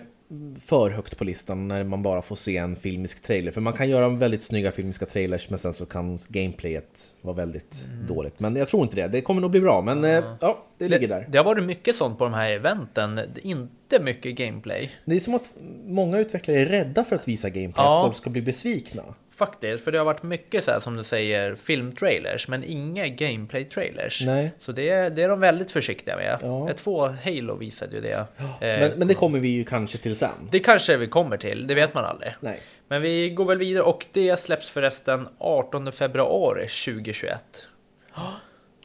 för 0.65 0.89
högt 0.89 1.17
på 1.17 1.23
listan 1.23 1.67
när 1.67 1.83
man 1.83 2.03
bara 2.03 2.21
får 2.21 2.35
se 2.35 2.57
en 2.57 2.75
filmisk 2.75 3.23
trailer. 3.23 3.51
För 3.51 3.61
man 3.61 3.73
kan 3.73 3.89
göra 3.89 4.09
väldigt 4.09 4.43
snygga 4.43 4.71
filmiska 4.71 5.05
trailers 5.05 5.49
men 5.49 5.59
sen 5.59 5.73
så 5.73 5.85
kan 5.85 6.17
gameplayet 6.27 7.13
vara 7.21 7.35
väldigt 7.35 7.85
dåligt. 8.07 8.39
Men 8.39 8.55
jag 8.55 8.67
tror 8.69 8.83
inte 8.83 8.95
det. 8.95 9.07
Det 9.07 9.21
kommer 9.21 9.41
nog 9.41 9.51
bli 9.51 9.61
bra. 9.61 9.81
Men 9.81 10.03
eh, 10.03 10.23
ja, 10.41 10.63
det 10.77 10.87
ligger 10.87 11.07
där. 11.07 11.27
Det 11.29 11.37
har 11.37 11.45
varit 11.45 11.63
mycket 11.63 11.95
sånt 11.95 12.17
på 12.17 12.23
de 12.23 12.33
här 12.33 12.51
eventen. 12.51 13.19
Inte 13.41 13.99
mycket 14.01 14.35
gameplay. 14.35 14.91
Det 15.05 15.15
är 15.15 15.19
som 15.19 15.35
att 15.35 15.49
många 15.85 16.19
utvecklare 16.19 16.61
är 16.61 16.65
rädda 16.65 17.03
för 17.03 17.15
att 17.15 17.27
visa 17.27 17.49
gameplay, 17.49 17.85
Ja. 17.85 17.97
att 17.97 18.05
folk 18.05 18.15
ska 18.15 18.29
bli 18.29 18.41
besvikna. 18.41 19.03
Faktiskt, 19.45 19.83
för 19.83 19.91
det 19.91 19.97
har 19.97 20.05
varit 20.05 20.23
mycket 20.23 20.63
så 20.63 20.71
här 20.71 20.79
som 20.79 20.95
du 20.95 21.03
säger 21.03 21.55
filmtrailers, 21.55 22.47
men 22.47 22.63
inga 22.63 23.05
gameplay-trailers. 23.05 24.25
Nej. 24.25 24.51
Så 24.59 24.71
det, 24.71 25.09
det 25.09 25.23
är 25.23 25.29
de 25.29 25.39
väldigt 25.39 25.71
försiktiga 25.71 26.15
med. 26.15 26.39
Ja. 26.41 26.69
Ett 26.69 26.77
två 26.77 27.07
Halo 27.07 27.55
visade 27.55 27.95
ju 27.95 28.01
det. 28.01 28.11
Eh, 28.37 28.45
Men, 28.59 28.91
men 28.99 29.07
det 29.07 29.13
kommer 29.13 29.39
vi 29.39 29.47
ju 29.47 29.63
kanske 29.63 29.97
till 29.97 30.15
sen. 30.15 30.29
Det 30.51 30.59
kanske 30.59 30.97
vi 30.97 31.07
kommer 31.07 31.37
till, 31.37 31.67
det 31.67 31.75
vet 31.75 31.93
man 31.93 32.05
aldrig. 32.05 32.33
Nej. 32.39 32.59
Men 32.87 33.01
vi 33.01 33.29
går 33.29 33.45
väl 33.45 33.57
vidare 33.57 33.83
och 33.83 34.05
det 34.11 34.39
släpps 34.39 34.69
förresten 34.69 35.27
18 35.37 35.91
februari 35.91 36.61
2021. 36.61 37.67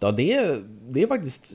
Ja, 0.01 0.11
det 0.11 0.35
är, 0.35 0.63
det 0.67 1.03
är 1.03 1.07
faktiskt... 1.07 1.53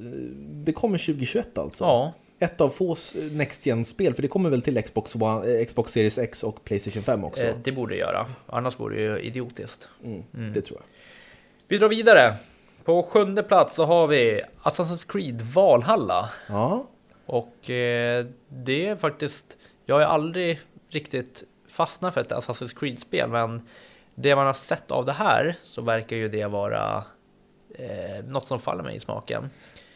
Det 0.66 0.72
kommer 0.74 0.98
2021 0.98 1.58
alltså. 1.58 1.84
Ja, 1.84 2.14
Ett 2.40 2.62
av 2.62 2.70
få 2.70 2.96
Next 3.32 3.66
Gen-spel, 3.66 4.14
för 4.14 4.22
det 4.22 4.28
kommer 4.28 4.50
väl 4.50 4.62
till 4.62 4.84
Xbox, 4.84 5.16
One, 5.16 5.52
eh, 5.60 5.66
Xbox 5.66 5.92
Series 5.92 6.18
X 6.18 6.44
och 6.44 6.64
Playstation 6.64 7.04
5 7.04 7.24
också. 7.24 7.46
eh, 7.46 7.56
det 7.64 7.72
borde 7.72 7.94
det 7.94 8.00
göra. 8.00 8.28
Annars 8.48 8.80
vore 8.80 8.96
det 8.96 9.02
ju 9.02 9.20
idiotiskt. 9.20 9.90
Mm, 10.04 10.54
Det 10.54 10.62
tror 10.62 10.80
jag. 10.80 10.86
Vi 11.68 11.78
drar 11.78 11.90
vidare. 11.90 12.36
På 12.84 13.04
sjunde 13.04 13.44
plats 13.44 13.76
så 13.76 13.86
har 13.86 14.08
vi 14.08 14.42
Assassin's 14.64 15.12
Creed 15.12 15.42
Valhalla. 15.42 16.30
Ja, 16.48 16.86
Och 17.26 17.70
eh, 17.70 18.26
det 18.50 18.86
är 18.88 18.96
faktiskt, 18.96 19.58
jag 19.86 19.96
har 19.96 20.02
aldrig 20.02 20.60
riktigt 20.90 21.44
fastnat 21.68 22.14
för 22.14 22.22
ett 22.22 22.32
Assassin's 22.32 22.80
Creed-spel, 22.80 23.30
men 23.30 23.68
det 24.16 24.36
man 24.36 24.46
har 24.46 24.54
sett 24.54 24.92
av 24.92 25.06
det 25.06 25.12
här 25.12 25.56
så 25.64 25.82
verkar 25.82 26.16
ju 26.16 26.30
det 26.30 26.46
vara 26.46 27.04
eh, 27.76 28.26
något 28.26 28.48
som 28.48 28.60
faller 28.60 28.84
mig 28.84 28.96
i 28.96 29.00
smaken. 29.00 29.50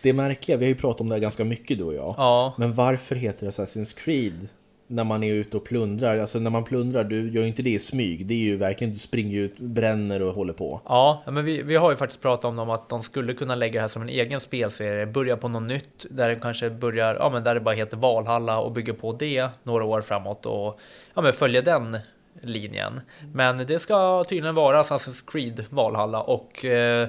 Det 0.08 0.12
är 0.12 0.14
märkliga, 0.14 0.58
vi 0.58 0.66
har 0.66 0.70
ju 0.70 0.76
pratat 0.76 1.02
om 1.02 1.10
det 1.10 1.16
här 1.16 1.20
ganska 1.20 1.44
mycket 1.46 1.78
du 1.78 1.84
och 1.84 1.94
jag. 1.94 2.16
Ja, 2.18 2.54
Men 2.58 2.74
varför 2.74 3.16
heter 3.16 3.46
det 3.46 3.52
Assassin's 3.52 3.98
Creed? 3.98 4.48
När 4.88 5.04
man 5.04 5.24
är 5.24 5.34
ute 5.34 5.58
och 5.58 5.66
plundrar, 5.66 6.18
alltså 6.18 6.40
när 6.40 6.50
man 6.50 6.64
plundrar, 6.64 7.04
du 7.04 7.32
gör 7.32 7.42
ju 7.42 7.48
inte 7.48 7.62
det 7.62 7.70
i 7.70 7.80
smyg. 7.80 8.26
Det 8.26 8.34
är 8.34 8.38
ju 8.38 8.58
verkligen, 8.58 8.94
du 8.94 9.00
springer 9.00 9.40
ut, 9.40 9.60
bränner 9.60 10.22
och 10.22 10.34
håller 10.34 10.54
på. 10.54 10.82
ja 10.86 11.24
men 11.26 11.46
vi, 11.46 11.62
vi 11.62 11.76
har 11.76 11.92
ju 11.92 11.98
faktiskt 11.98 12.22
pratat 12.22 12.46
om 12.46 12.56
dem 12.56 12.70
att 12.70 12.90
de 12.90 13.04
skulle 13.04 13.34
kunna 13.34 13.56
lägga 13.56 13.74
det 13.74 13.82
här 13.82 13.88
som 13.88 14.02
en 14.02 14.10
egen 14.10 14.42
spelserie, 14.42 15.06
börja 15.06 15.38
på 15.38 15.48
något 15.48 15.64
nytt, 15.64 16.06
där 16.10 16.30
det 16.30 16.36
kanske 16.36 16.70
börjar, 16.70 17.16
ja 17.16 17.30
men 17.30 17.44
där 17.44 17.54
det 17.54 17.60
bara 17.60 17.76
heter 17.76 17.98
Valhalla 17.98 18.60
och 18.60 18.72
bygger 18.72 18.94
på 18.94 19.12
det 19.12 19.50
några 19.64 19.86
år 19.86 20.02
framåt 20.02 20.46
och 20.46 20.80
ja 21.14 21.22
men 21.22 21.34
följa 21.34 21.62
den 21.62 21.98
linjen. 22.42 23.02
Men 23.34 23.58
det 23.58 23.80
ska 23.80 24.24
tydligen 24.30 24.56
vara 24.56 24.84
Assassin's 24.84 25.24
Creed 25.32 25.66
Valhalla 25.70 26.22
och 26.22 26.66
eh, 26.66 27.08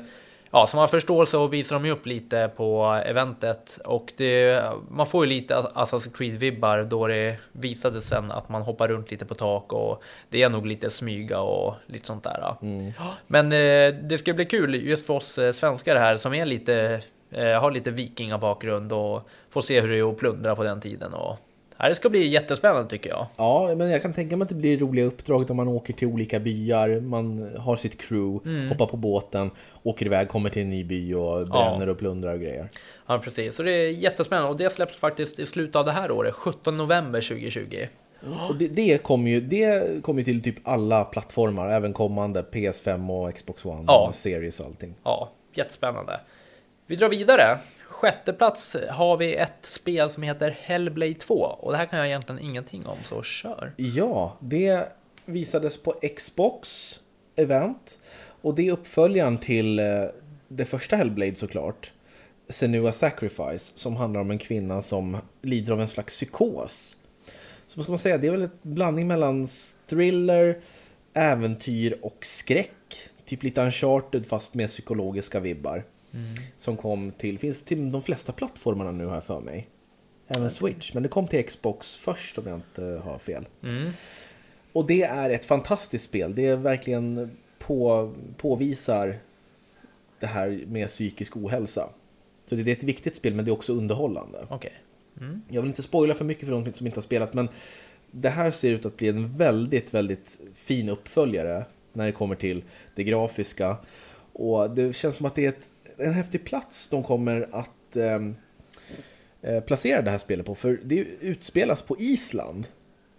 ja, 0.50 0.66
som 0.66 0.78
man 0.78 0.88
förstår 0.88 1.26
så 1.26 1.46
visar 1.46 1.76
de 1.76 1.84
ju 1.84 1.92
upp 1.92 2.06
lite 2.06 2.50
på 2.56 3.00
eventet 3.06 3.78
och 3.84 4.12
det, 4.16 4.62
man 4.90 5.06
får 5.06 5.24
ju 5.24 5.28
lite 5.28 5.54
Assassin's 5.54 6.16
Creed-vibbar 6.16 6.84
då 6.84 7.06
det 7.06 7.36
visade 7.52 8.02
sen 8.02 8.30
att 8.32 8.48
man 8.48 8.62
hoppar 8.62 8.88
runt 8.88 9.10
lite 9.10 9.24
på 9.24 9.34
tak 9.34 9.72
och 9.72 10.02
det 10.28 10.42
är 10.42 10.48
nog 10.48 10.66
lite 10.66 10.90
smyga 10.90 11.40
och 11.40 11.74
lite 11.86 12.06
sånt 12.06 12.24
där. 12.24 12.54
Men 13.26 13.52
eh, 13.52 13.94
det 14.02 14.18
ska 14.18 14.34
bli 14.34 14.44
kul 14.44 14.74
just 14.74 15.06
för 15.06 15.14
oss 15.14 15.38
eh, 15.38 15.52
svenskar 15.52 15.96
här 15.96 16.16
som 16.16 16.34
är 16.34 16.46
lite, 16.46 17.00
eh, 17.30 17.60
har 17.60 17.70
lite 17.70 17.90
vikingabakgrund 17.90 18.92
och 18.92 19.28
får 19.50 19.60
se 19.60 19.80
hur 19.80 19.88
det 19.88 19.98
är 19.98 20.10
att 20.10 20.18
plundra 20.18 20.56
på 20.56 20.64
den 20.64 20.80
tiden 20.80 21.14
och 21.14 21.36
det 21.78 21.94
ska 21.94 22.08
bli 22.08 22.26
jättespännande 22.28 22.90
tycker 22.90 23.10
jag. 23.10 23.26
Ja, 23.36 23.74
men 23.76 23.90
jag 23.90 24.02
kan 24.02 24.12
tänka 24.12 24.36
mig 24.36 24.42
att 24.42 24.48
det 24.48 24.54
blir 24.54 24.78
roliga 24.78 25.04
uppdrag 25.04 25.50
om 25.50 25.56
man 25.56 25.68
åker 25.68 25.92
till 25.92 26.08
olika 26.08 26.40
byar, 26.40 27.00
man 27.00 27.56
har 27.58 27.76
sitt 27.76 28.00
crew, 28.00 28.50
Mm. 28.50 28.68
hoppar 28.68 28.86
på 28.86 28.96
båten, 28.96 29.50
åker 29.82 30.06
iväg, 30.06 30.28
kommer 30.28 30.50
till 30.50 30.62
en 30.62 30.70
ny 30.70 30.84
by 30.84 31.14
och 31.14 31.48
bränner 31.48 31.88
och 31.88 31.98
plundrar 31.98 32.32
och 32.34 32.40
grejer. 32.40 32.68
Ja, 33.06 33.18
precis. 33.18 33.56
Så 33.56 33.62
det 33.62 33.72
är 33.72 33.90
jättespännande 33.90 34.50
och 34.50 34.56
det 34.56 34.70
släpps 34.70 34.96
faktiskt 34.96 35.38
i 35.38 35.46
slutet 35.46 35.76
av 35.76 35.84
det 35.84 35.92
här 35.92 36.10
året, 36.10 36.34
17 36.34 36.76
november 36.76 37.20
2020. 37.20 37.86
Och 38.48 38.56
det, 38.56 38.68
det 38.68 39.02
kommer 39.02 39.30
ju 39.30 39.40
det 39.40 40.00
ju 40.18 40.24
till 40.24 40.42
typ 40.42 40.68
alla 40.68 41.04
plattformar, 41.04 41.68
även 41.70 41.92
kommande 41.92 42.44
PS5 42.52 43.10
och 43.28 43.34
Xbox 43.34 43.64
One, 43.64 43.84
Ja. 43.86 44.08
och 44.08 44.14
Series 44.14 44.60
och 44.60 44.66
allting. 44.66 44.94
Ja, 45.04 45.30
jättespännande. 45.54 46.20
Vi 46.86 46.96
drar 46.96 47.08
vidare. 47.08 47.58
Sjätte 47.98 48.32
plats 48.32 48.76
har 48.90 49.16
vi 49.16 49.34
ett 49.34 49.58
spel 49.62 50.10
som 50.10 50.22
heter 50.22 50.50
Hellblade 50.60 51.14
2 51.14 51.34
och 51.34 51.72
det 51.72 51.78
här 51.78 51.86
kan 51.86 51.98
jag 51.98 52.08
egentligen 52.08 52.40
ingenting 52.40 52.86
om, 52.86 52.98
så 53.04 53.22
kör. 53.22 53.72
Ja, 53.76 54.36
det 54.40 54.92
visades 55.24 55.82
på 55.82 55.94
Xbox 56.16 56.94
event 57.36 57.98
och 58.42 58.54
det 58.54 58.68
är 58.68 58.72
uppföljaren 58.72 59.38
till 59.38 59.78
eh, 59.78 59.84
det 60.48 60.64
första 60.64 60.96
Hellblade 60.96 61.34
såklart. 61.34 61.92
Senua 62.48 62.92
Sacrifice 62.92 63.72
som 63.74 63.96
handlar 63.96 64.20
om 64.20 64.30
en 64.30 64.38
kvinna 64.38 64.82
som 64.82 65.16
lider 65.42 65.72
av 65.72 65.80
en 65.80 65.88
slags 65.88 66.14
psykos. 66.14 66.96
Så 67.66 67.76
vad 67.76 67.84
ska 67.84 67.92
man 67.92 67.98
säga, 67.98 68.18
det 68.18 68.26
är 68.26 68.30
väl 68.30 68.42
en 68.42 68.50
blandning 68.62 69.06
mellan 69.06 69.46
thriller, 69.88 70.60
äventyr 71.14 71.98
och 72.02 72.18
skräck. 72.20 73.10
Typ 73.24 73.42
lite 73.42 73.62
uncharted 73.62 74.26
fast 74.26 74.54
med 74.54 74.68
psykologiska 74.68 75.40
vibbar. 75.40 75.84
Som 76.56 76.76
kom 76.76 77.12
till, 77.12 77.38
finns 77.38 77.62
till 77.62 77.92
de 77.92 78.02
flesta 78.02 78.32
plattformarna 78.32 78.90
nu 78.92 79.08
här 79.08 79.20
för 79.20 79.40
mig. 79.40 79.68
Även 80.28 80.50
Switch, 80.50 80.94
men 80.94 81.02
det 81.02 81.08
kom 81.08 81.26
till 81.26 81.44
Xbox 81.44 81.96
först 81.96 82.38
om 82.38 82.46
jag 82.46 82.56
inte 82.56 83.02
har 83.04 83.18
fel. 83.18 83.46
Mm. 83.62 83.90
Och 84.72 84.86
det 84.86 85.02
är 85.02 85.30
ett 85.30 85.44
fantastiskt 85.44 86.04
spel. 86.04 86.34
Det 86.34 86.46
är 86.46 86.56
verkligen 86.56 87.30
på, 87.58 88.12
påvisar 88.36 89.18
det 90.20 90.26
här 90.26 90.64
med 90.66 90.88
psykisk 90.88 91.36
ohälsa. 91.36 91.88
Så 92.46 92.54
det 92.54 92.70
är 92.70 92.76
ett 92.76 92.82
viktigt 92.82 93.16
spel 93.16 93.34
men 93.34 93.44
det 93.44 93.50
är 93.50 93.52
också 93.52 93.72
underhållande. 93.72 94.46
Okej. 94.48 94.72
Jag 95.48 95.62
vill 95.62 95.68
inte 95.68 95.82
spoila 95.82 96.14
för 96.14 96.24
mycket 96.24 96.48
för 96.48 96.52
de 96.52 96.72
som 96.72 96.86
inte 96.86 96.96
har 96.96 97.02
spelat 97.02 97.34
men 97.34 97.48
det 98.10 98.28
här 98.28 98.50
ser 98.50 98.72
ut 98.72 98.86
att 98.86 98.96
bli 98.96 99.08
en 99.08 99.36
väldigt, 99.36 99.94
väldigt 99.94 100.40
fin 100.54 100.88
uppföljare 100.88 101.64
när 101.92 102.06
det 102.06 102.12
kommer 102.12 102.34
till 102.34 102.64
det 102.94 103.04
grafiska. 103.04 103.76
Och 104.32 104.70
det 104.70 104.96
känns 104.96 105.16
som 105.16 105.26
att 105.26 105.34
det 105.34 105.44
är 105.44 105.48
ett, 105.48 105.68
en 105.98 106.12
häftig 106.12 106.44
plats 106.44 106.88
de 106.88 107.02
kommer 107.02 107.48
att 107.52 107.96
ehm, 107.96 108.36
eh, 109.42 109.60
placera 109.60 110.02
det 110.02 110.10
här 110.10 110.18
spelet 110.18 110.46
på. 110.46 110.54
För 110.54 110.80
det 110.84 110.94
utspelas 111.20 111.82
på 111.82 111.96
Island. 111.98 112.66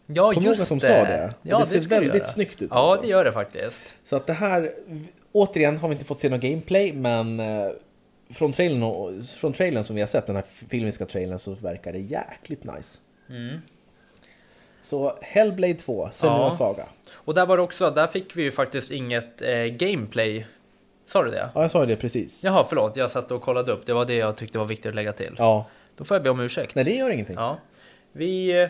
Ja, 0.06 0.34
ihåg 0.34 0.44
just 0.44 0.62
att 0.62 0.70
det. 0.70 0.76
de 0.76 0.80
sa 0.80 0.88
det? 0.88 1.34
Ja, 1.42 1.60
det 1.60 1.66
ser 1.66 1.80
ska 1.80 1.90
väldigt 1.90 2.16
göra. 2.16 2.26
snyggt 2.26 2.62
ut, 2.62 2.70
Ja, 2.74 2.78
alltså. 2.92 3.02
det 3.02 3.08
gör 3.12 3.24
det 3.26 3.32
faktiskt. 3.32 3.84
Så 4.04 4.16
att 4.16 4.28
det 4.28 4.34
här, 4.34 4.72
återigen 5.32 5.78
har 5.78 5.88
vi 5.90 5.94
inte 5.94 6.06
fått 6.06 6.20
se 6.20 6.30
någon 6.30 6.40
gameplay, 6.40 6.94
men 6.94 7.40
eh, 7.40 7.70
från 8.30 8.52
trailern, 8.52 8.84
och- 8.84 9.24
från 9.26 9.54
trailern 9.54 9.84
som 9.84 9.96
vi 9.96 10.02
har 10.02 10.08
sett, 10.08 10.26
den 10.28 10.36
här 10.36 10.46
filmiska 10.70 11.06
trailern, 11.06 11.40
så 11.40 11.54
verkar 11.54 11.94
det 11.94 12.00
jäkligt 12.00 12.64
nice. 12.64 13.00
Mm. 13.30 13.58
Så 14.82 15.18
Hellblade 15.22 15.74
2, 15.74 16.10
Senua 16.12 16.38
Ja. 16.38 16.52
Saga. 16.52 16.86
Och 17.12 17.34
där 17.34 17.46
var 17.46 17.58
det 17.58 17.64
också, 17.64 17.90
där 17.92 18.08
fick 18.08 18.36
vi 18.38 18.44
ju 18.44 18.52
faktiskt 18.52 18.92
inget 18.92 19.42
eh, 19.42 19.64
gameplay. 19.64 20.46
Sa 21.12 21.24
du 21.24 21.32
det? 21.32 21.50
Ja, 21.56 21.62
jag 21.62 21.72
sa 21.72 21.80
ju 21.80 21.86
det 21.86 21.96
precis. 21.96 22.44
Jaha, 22.44 22.66
förlåt, 22.70 22.96
jag 22.96 23.12
satt 23.12 23.32
och 23.32 23.42
kollade 23.42 23.72
upp. 23.72 23.86
Det 23.86 23.94
var 23.94 24.06
det 24.06 24.14
jag 24.16 24.38
tyckte 24.38 24.58
var 24.58 24.66
viktigt 24.66 24.86
att 24.90 24.96
lägga 24.96 25.12
till. 25.14 25.36
Ja, 25.38 25.66
Då 25.98 26.04
får 26.04 26.16
jag 26.16 26.24
be 26.24 26.30
om 26.30 26.40
ursäkt. 26.40 26.76
nej 26.76 26.86
det 26.86 26.92
gör 26.96 27.10
ingenting. 27.10 27.36
Ja. 27.36 27.58
Vi 28.12 28.62
eh, 28.62 28.70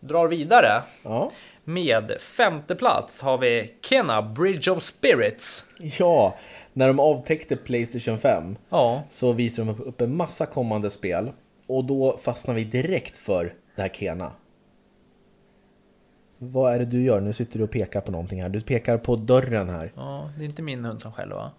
drar 0.00 0.28
vidare. 0.28 0.82
Ja, 1.02 1.30
Med 1.64 2.12
femte 2.20 2.74
plats 2.74 3.20
har 3.20 3.38
vi 3.38 3.74
Kena 3.82 4.22
Bridge 4.22 4.70
of 4.70 4.82
Spirits. 4.82 5.64
ja 5.98 6.36
när 6.72 6.86
de 6.88 7.00
avtäckte 7.00 7.56
Playstation 7.56 8.18
5 8.18 8.56
Ja, 8.68 9.02
så 9.10 9.32
visade 9.32 9.68
de 9.72 9.82
upp 9.84 10.00
en 10.00 10.16
massa 10.16 10.46
kommande 10.46 10.90
spel. 10.90 11.32
Och 11.66 11.84
då 11.84 12.18
fastnar 12.22 12.54
vi 12.54 12.64
direkt 12.64 13.18
för 13.18 13.54
det 13.76 13.82
här 13.82 13.88
Kena. 13.88 14.32
Vad 16.38 16.74
är 16.74 16.78
det 16.78 16.84
du 16.84 17.02
gör? 17.02 17.20
Nu 17.20 17.32
sitter 17.32 17.58
du 17.58 17.64
och 17.64 17.70
pekar 17.70 18.00
på 18.00 18.12
någonting 18.12 18.42
här. 18.42 18.48
Du 18.48 18.60
pekar 18.60 18.98
på 18.98 19.16
dörren 19.16 19.68
här. 19.68 19.92
ja, 19.96 20.30
det 20.38 20.44
är 20.44 20.46
inte 20.46 20.62
min 20.62 20.84
hund 20.84 21.02
som 21.02 21.12
skäller 21.12 21.34
va? 21.34 21.50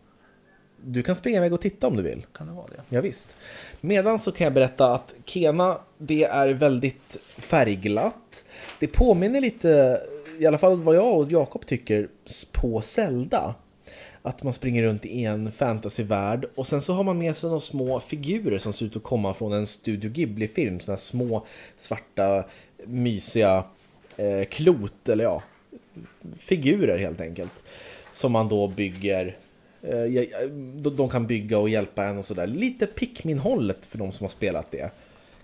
Du 0.82 1.04
kan 1.04 1.16
springa 1.16 1.38
iväg 1.38 1.54
och 1.54 1.62
titta 1.62 1.88
om 1.88 1.96
du 1.96 2.04
vill. 2.04 2.26
Kan 2.34 2.48
det 2.48 2.54
vara 2.54 2.68
det? 2.68 2.96
Ja, 2.96 3.02
visst. 3.02 3.36
Medan 3.82 4.20
så 4.20 4.32
kan 4.32 4.46
jag 4.46 4.54
berätta 4.54 4.94
att 4.94 5.14
Kena, 5.26 5.78
det 5.98 6.24
är 6.24 6.50
väldigt 6.50 7.18
färgglatt. 7.38 8.44
Det 8.80 8.88
påminner 8.88 9.42
lite, 9.42 10.02
i 10.40 10.46
alla 10.46 10.58
fall 10.58 10.82
vad 10.82 10.96
jag 10.96 11.18
och 11.18 11.32
Jakob 11.32 11.66
tycker, 11.66 12.08
på 12.52 12.82
Zelda. 12.82 13.56
Att 14.22 14.44
man 14.44 14.54
springer 14.54 14.84
runt 14.84 15.06
i 15.06 15.24
en 15.24 15.52
fantasyvärld 15.52 16.46
och 16.56 16.68
sen 16.68 16.82
så 16.82 16.94
har 16.94 17.04
man 17.04 17.18
med 17.18 17.36
sig 17.36 17.48
några 17.48 17.60
små 17.60 18.00
figurer 18.00 18.60
som 18.60 18.74
ser 18.74 18.86
ut 18.86 18.96
att 18.96 19.04
komma 19.04 19.34
från 19.34 19.54
en 19.54 19.68
Studio 19.68 20.12
Ghibli-film. 20.12 20.80
Sådana 20.80 20.98
små 20.98 21.46
svarta 21.78 22.46
mysiga 22.86 23.64
eh, 24.18 24.46
klot, 24.46 25.10
eller 25.10 25.24
ja, 25.24 25.44
figurer 26.40 26.98
helt 26.98 27.22
enkelt. 27.22 27.64
Som 28.12 28.32
man 28.32 28.50
då 28.50 28.68
bygger 28.68 29.38
Eh, 29.82 30.50
de, 30.92 31.10
kan 31.10 31.28
bygga 31.28 31.58
och 31.58 31.70
hjälpa 31.70 32.04
en 32.04 32.18
och 32.18 32.26
sådär. 32.26 32.48
Lite 32.48 32.86
Pikmin-hållet 32.86 33.86
för 33.86 33.98
de 33.98 34.12
som 34.12 34.24
har 34.24 34.30
spelat 34.30 34.72
det. 34.72 34.92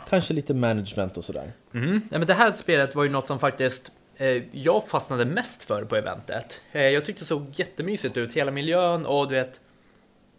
Kanske 0.10 0.34
lite 0.34 0.54
management 0.54 1.18
och 1.18 1.26
sådär. 1.26 1.52
Mm. 1.74 1.92
Nej, 1.92 2.20
men 2.20 2.26
det 2.26 2.34
här 2.34 2.52
spelet 2.52 2.96
var 2.96 3.04
ju 3.04 3.10
något 3.10 3.28
som 3.28 3.40
faktiskt 3.40 3.92
eh, 4.18 4.44
jag 4.52 4.88
fastnade 4.88 5.26
mest 5.26 5.64
för 5.64 5.86
på 5.86 5.96
eventet. 5.96 6.62
Eh, 6.72 6.82
jag 6.82 7.06
tyckte 7.06 7.22
det 7.22 7.28
såg 7.28 7.46
jättemysigt 7.56 8.18
ut, 8.18 8.34
hela 8.34 8.52
miljön 8.52 9.06
och 9.06 9.28
du 9.28 9.36
vet... 9.36 9.62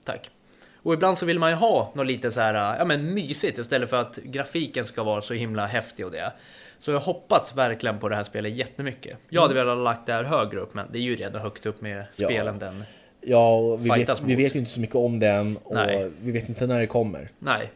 Tack. 0.04 0.30
Och 0.82 0.94
ibland 0.94 1.18
så 1.18 1.26
vill 1.26 1.38
man 1.38 1.50
ju 1.50 1.56
ha 1.56 1.92
något 1.94 2.06
lite 2.06 2.32
så 2.32 2.40
här, 2.40 2.78
ja 2.78 2.84
men 2.84 3.14
mysigt 3.14 3.58
istället 3.58 3.90
för 3.90 3.96
att 3.96 4.16
grafiken 4.16 4.84
ska 4.84 5.02
vara 5.02 5.22
så 5.22 5.34
himla 5.34 5.66
häftig 5.66 6.06
och 6.06 6.12
det. 6.12 6.32
Så 6.84 6.90
jag 6.90 7.00
hoppas 7.00 7.56
verkligen 7.56 7.98
på 7.98 8.08
det 8.08 8.16
här 8.16 8.22
spelet 8.24 8.52
jättemycket. 8.52 9.16
Jag 9.28 9.42
hade 9.42 9.54
velat 9.54 9.76
ha 9.76 9.84
lagt 9.84 10.06
det 10.06 10.12
här 10.12 10.24
högre 10.24 10.60
upp, 10.60 10.74
men 10.74 10.86
det 10.92 10.98
är 10.98 11.02
ju 11.02 11.16
redan 11.16 11.42
högt 11.42 11.66
upp 11.66 11.80
med 11.80 12.06
Ja. 12.16 12.26
spelen 12.28 12.58
den. 12.58 12.84
Ja, 13.20 13.56
och 13.56 13.84
vi 13.86 13.88
vet, 13.90 14.20
vi 14.20 14.34
vet 14.34 14.54
ju 14.54 14.58
inte 14.58 14.70
så 14.70 14.80
mycket 14.80 14.96
om 14.96 15.18
den 15.18 15.56
och 15.56 15.74
Nej. 15.74 16.10
vi 16.20 16.32
vet 16.32 16.48
inte 16.48 16.66
när 16.66 16.80
det 16.80 16.86
kommer. 16.86 17.28
Nej, 17.38 17.70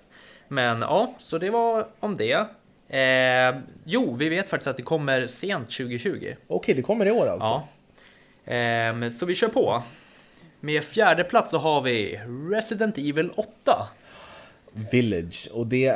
men 0.49 0.81
ja, 0.81 1.15
så 1.19 1.38
det 1.38 1.50
var 1.50 1.87
om 2.00 2.17
det. 2.17 2.33
Eh, 2.88 3.61
jo, 3.85 4.15
vi 4.19 4.29
vet 4.29 4.49
faktiskt 4.49 4.67
att 4.67 4.77
det 4.77 4.83
kommer 4.83 5.27
sent 5.27 5.71
2020. 5.71 6.35
Okej, 6.47 6.75
det 6.75 6.83
kommer 6.83 7.07
i 7.07 7.11
år 7.11 7.27
alltså? 7.27 7.62
Ja. 8.45 8.53
Ehm, 8.53 9.11
så 9.11 9.27
vi 9.27 9.35
kör 9.35 9.49
på. 9.49 9.83
Med 10.61 10.85
fjärde 10.85 11.25
plats 11.25 11.50
så 11.50 11.59
har 11.59 11.81
vi 11.81 12.21
Resident 12.53 12.99
Evil 12.99 13.31
8. 13.37 13.88
Village. 14.92 15.49
Och 15.52 15.66
det, 15.66 15.94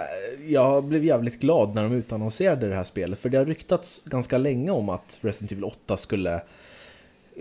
jag 0.48 0.84
blev 0.84 1.04
jävligt 1.04 1.40
glad 1.40 1.74
när 1.74 1.82
de 1.82 1.92
utannonserade 1.92 2.68
det 2.68 2.74
här 2.74 2.84
spelet. 2.84 3.18
För 3.18 3.28
det 3.28 3.38
har 3.38 3.44
ryktats 3.44 4.02
ganska 4.04 4.38
länge 4.38 4.70
om 4.70 4.88
att 4.88 5.18
Resident 5.20 5.52
Evil 5.52 5.64
8 5.64 5.96
skulle 5.96 6.40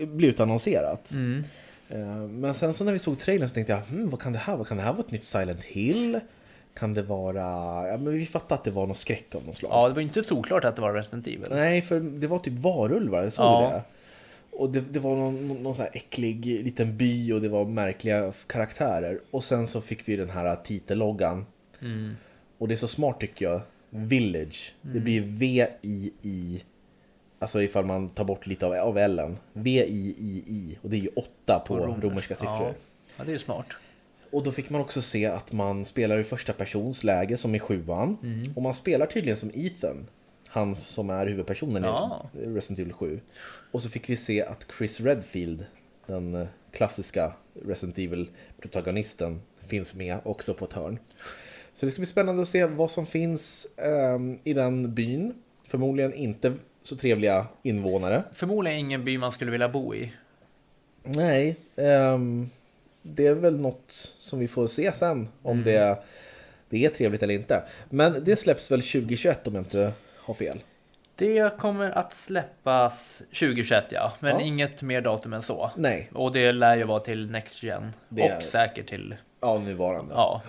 bli 0.06 0.26
utannonserat. 0.28 1.12
Mm. 1.12 1.44
Eh, 1.88 1.98
Men 2.28 2.54
sen 2.54 2.74
så 2.74 2.84
när 2.84 2.92
vi 2.92 2.98
såg 2.98 3.18
trailern 3.18 3.48
så 3.48 3.54
tänkte 3.54 3.72
jag, 3.72 3.80
hm, 3.80 4.10
vad 4.10 4.20
kan 4.20 4.32
det 4.32 4.38
här 4.38 4.56
vara? 4.56 4.64
Kan 4.68 4.76
det 4.76 4.82
här 4.82 4.92
vara 4.92 5.00
ett 5.04 5.10
nytt 5.10 5.24
Silent 5.24 5.62
Hill? 5.62 6.20
Kan 6.74 6.94
det 6.94 7.02
vara... 7.02 7.40
Ja, 7.88 7.96
men 7.96 8.12
vi 8.12 8.26
fattade 8.26 8.54
att 8.54 8.64
det 8.64 8.70
var 8.70 8.86
någon 8.86 8.94
skräck 8.96 9.34
av 9.34 9.44
något 9.46 9.56
slag. 9.56 9.72
Ja, 9.72 9.88
det 9.88 9.94
var 9.94 10.02
inte 10.02 10.24
såklart 10.24 10.64
att 10.64 10.76
det 10.76 10.82
var 10.82 10.92
Resident 10.94 11.26
Evil. 11.26 11.46
Nej, 11.50 11.82
för 11.82 12.00
det 12.00 12.26
var 12.26 12.38
typ 12.38 12.58
varulvar, 12.58 13.30
såg 13.30 13.44
Ja. 13.44 13.60
du 13.60 13.66
det? 13.76 13.82
Och 14.52 14.70
det, 14.70 14.80
det 14.80 15.00
var 15.00 15.16
någon, 15.16 15.62
någon 15.62 15.74
sån 15.74 15.84
här 15.84 15.96
äcklig 15.96 16.46
liten 16.46 16.96
by 16.96 17.32
och 17.32 17.40
det 17.40 17.48
var 17.48 17.64
märkliga 17.64 18.32
karaktärer. 18.46 19.20
Och 19.30 19.44
sen 19.44 19.66
så 19.66 19.80
fick 19.80 20.08
vi 20.08 20.16
den 20.16 20.30
här 20.30 20.56
titelloggan. 20.56 21.46
Mm. 21.80 22.14
Och 22.58 22.68
det 22.68 22.74
är 22.74 22.76
så 22.76 22.88
smart 22.88 23.20
tycker 23.20 23.44
jag. 23.44 23.60
Village. 23.90 24.74
Det 24.82 25.00
blir 25.00 25.20
V-I-I. 25.20 26.62
Alltså 27.38 27.62
ifall 27.62 27.84
man 27.84 28.08
tar 28.08 28.24
bort 28.24 28.46
lite 28.46 28.66
av, 28.66 28.72
av 28.72 28.98
L. 28.98 29.36
V-I-I-I. 29.52 30.78
Och 30.82 30.90
det 30.90 30.96
är 30.96 31.00
ju 31.00 31.08
åtta 31.08 31.62
på, 31.66 31.76
romerska. 31.76 32.06
romerska 32.06 32.34
siffror. 32.34 32.66
Ja. 32.66 32.74
ja, 33.18 33.24
det 33.24 33.32
är 33.32 33.38
smart. 33.38 33.66
Och 34.30 34.42
då 34.42 34.52
fick 34.52 34.70
man 34.70 34.80
också 34.80 35.02
se 35.02 35.26
att 35.26 35.52
man 35.52 35.84
spelar 35.84 36.18
i 36.18 36.24
första 36.24 36.52
persons 36.52 37.04
läge 37.04 37.36
som 37.36 37.54
i 37.54 37.58
sjuan. 37.58 38.16
Och 38.56 38.62
man 38.62 38.74
spelar 38.74 39.06
tydligen 39.06 39.36
som 39.36 39.50
Ethan. 39.54 40.06
Han 40.52 40.76
som 40.76 41.10
är 41.10 41.26
huvudpersonen 41.26 41.82
Ja. 41.82 42.30
i 42.34 42.46
Resident 42.46 42.78
Evil 42.78 42.92
7. 42.92 43.20
Och 43.70 43.82
så 43.82 43.88
fick 43.88 44.08
vi 44.10 44.16
se 44.16 44.42
att 44.42 44.66
Chris 44.78 45.00
Redfield, 45.00 45.66
den 46.06 46.34
eh, 46.34 46.46
klassiska 46.72 47.32
Resident 47.66 47.98
Evil-protagonisten, 47.98 49.40
finns 49.66 49.94
med 49.94 50.18
också 50.24 50.54
på 50.54 50.64
ett 50.64 50.72
hörn. 50.72 50.98
Så 51.74 51.86
det 51.86 51.92
ska 51.92 52.00
bli 52.00 52.06
spännande 52.06 52.42
att 52.42 52.48
se 52.48 52.66
vad 52.66 52.90
som 52.90 53.06
finns 53.06 53.66
ehm, 53.76 54.38
i 54.44 54.52
den 54.52 54.94
byn. 54.94 55.34
Förmodligen 55.64 56.14
inte 56.14 56.54
så 56.82 56.96
trevliga 56.96 57.46
invånare. 57.62 58.22
Förmodligen 58.32 58.78
ingen 58.78 59.04
by 59.04 59.18
man 59.18 59.32
skulle 59.32 59.50
vilja 59.50 59.68
bo 59.68 59.94
i. 59.94 60.12
Nej, 61.02 61.56
ehm, 61.76 62.50
det 63.02 63.26
är 63.26 63.34
väl 63.34 63.60
något 63.60 63.90
som 64.18 64.38
vi 64.38 64.48
får 64.48 64.66
se 64.66 64.92
sen. 64.92 65.28
Om 65.42 65.62
det 65.64 65.98
det 66.68 66.84
är 66.84 66.90
trevligt 66.90 67.22
eller 67.22 67.34
inte. 67.34 67.62
Men 67.90 68.24
det 68.24 68.36
släpps 68.36 68.70
väl 68.70 68.82
2021 68.82 69.46
om 69.46 69.54
jag 69.54 69.60
inte 69.62 69.92
har 70.22 70.34
fel. 70.34 70.58
Det 71.16 71.58
kommer 71.58 71.90
att 71.90 72.12
släppas 72.12 73.22
2021 73.32 73.84
ja, 73.90 74.12
men 74.20 74.30
Ja. 74.30 74.40
inget 74.40 74.82
mer 74.82 75.00
datum 75.00 75.32
än 75.32 75.42
så. 75.42 75.70
Nej, 75.76 76.10
Och 76.14 76.32
det 76.32 76.52
lär 76.52 76.76
ju 76.76 76.84
vara 76.84 77.00
till 77.00 77.30
Next 77.30 77.62
Gen 77.62 77.92
Det 78.08 78.22
och 78.22 78.28
är- 78.30 78.40
säkert 78.40 78.88
till 78.88 79.14
ja 79.40 79.58
nuvarande. 79.58 80.14
Ja. 80.14 80.42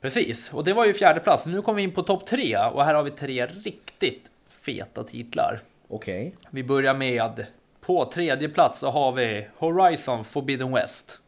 Precis, 0.00 0.52
och 0.52 0.64
det 0.64 0.72
var 0.72 0.86
ju 0.86 0.92
fjärde 0.94 1.20
plats. 1.20 1.46
Nu 1.46 1.62
kommer 1.62 1.76
vi 1.76 1.82
in 1.82 1.92
på 1.92 2.02
topp 2.02 2.26
tre 2.26 2.56
och 2.56 2.84
här 2.84 2.94
har 2.94 3.02
vi 3.02 3.10
tre 3.10 3.46
riktigt 3.46 4.30
feta 4.48 5.04
titlar. 5.04 5.60
Okej. 5.88 6.34
Vi 6.50 6.64
börjar 6.64 6.94
med 6.94 7.46
på 7.80 8.04
tredje 8.04 8.48
plats 8.48 8.78
så 8.78 8.90
har 8.90 9.12
vi 9.12 9.46
Horizon 9.56 10.24
Forbidden 10.24 10.72
West. 10.72 11.20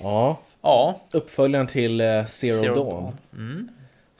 Ja, 0.00 0.38
Ja, 0.64 1.00
uppföljaren 1.12 1.66
till 1.66 2.00
eh, 2.00 2.26
Zero, 2.26 2.60
Zero 2.62 2.74
Dawn. 2.74 2.88
Dawn. 2.90 3.16
Mm. 3.32 3.68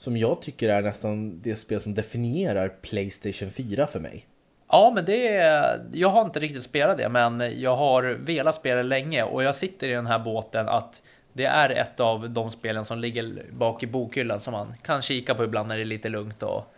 Som 0.02 0.16
jag 0.16 0.42
tycker 0.42 0.68
är 0.68 0.82
nästan 0.82 1.40
det 1.42 1.56
spel 1.56 1.80
som 1.80 1.94
definierar 1.94 2.68
Playstation 2.68 3.50
4 3.50 3.86
för 3.86 4.00
mig. 4.00 4.26
Ja, 4.68 4.92
men 4.94 5.04
det 5.04 5.28
är, 5.28 5.80
jag 5.92 6.08
har 6.08 6.22
inte 6.22 6.40
riktigt 6.40 6.62
spelat 6.62 6.98
det, 6.98 7.08
men 7.08 7.60
jag 7.60 7.76
har 7.76 8.02
velat 8.02 8.54
spela 8.54 8.76
det 8.76 8.82
länge 8.82 9.22
och 9.22 9.42
jag 9.42 9.54
sitter 9.54 9.88
i 9.88 9.92
den 9.92 10.06
här 10.06 10.18
båten 10.18 10.68
att 10.68 11.02
det 11.32 11.44
är 11.44 11.70
ett 11.70 12.00
av 12.00 12.30
de 12.30 12.50
spelen 12.50 12.84
som 12.84 12.98
ligger 12.98 13.44
bak 13.52 13.82
i 13.82 13.86
bokhyllan 13.86 14.40
som 14.40 14.52
man 14.52 14.74
kan 14.82 15.02
kika 15.02 15.34
på 15.34 15.44
ibland 15.44 15.68
när 15.68 15.76
det 15.76 15.82
är 15.82 15.84
lite 15.84 16.08
lugnt 16.08 16.42
och 16.42 16.74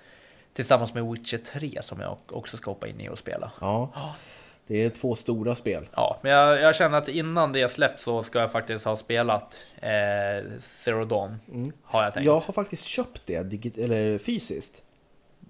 tillsammans 0.52 0.94
med 0.94 1.04
Witcher 1.04 1.38
3 1.38 1.82
som 1.82 2.00
jag 2.00 2.16
också 2.28 2.56
ska 2.56 2.70
hoppa 2.70 2.88
in 2.88 3.00
i 3.00 3.08
och 3.08 3.18
spela. 3.18 3.52
Ja, 3.60 3.90
det 4.66 4.84
är 4.84 4.90
två 4.90 5.14
stora 5.14 5.54
spel. 5.54 5.88
Ja, 5.96 6.18
men 6.22 6.32
jag, 6.32 6.60
jag 6.60 6.74
känner 6.74 6.98
att 6.98 7.08
innan 7.08 7.52
det 7.52 7.68
släpps 7.68 8.02
så 8.04 8.22
ska 8.22 8.38
jag 8.40 8.52
faktiskt 8.52 8.84
ha 8.84 8.96
spelat 8.96 9.66
eh, 9.80 10.50
Zero 10.60 11.04
Dawn. 11.04 11.36
Har 11.82 12.02
jag 12.04 12.14
tänkt. 12.14 12.26
Jag 12.26 12.40
har 12.40 12.52
faktiskt 12.52 12.84
köpt 12.84 13.22
det 13.26 13.42
digit- 13.42 13.78
eller 13.78 14.18
fysiskt. 14.18 14.82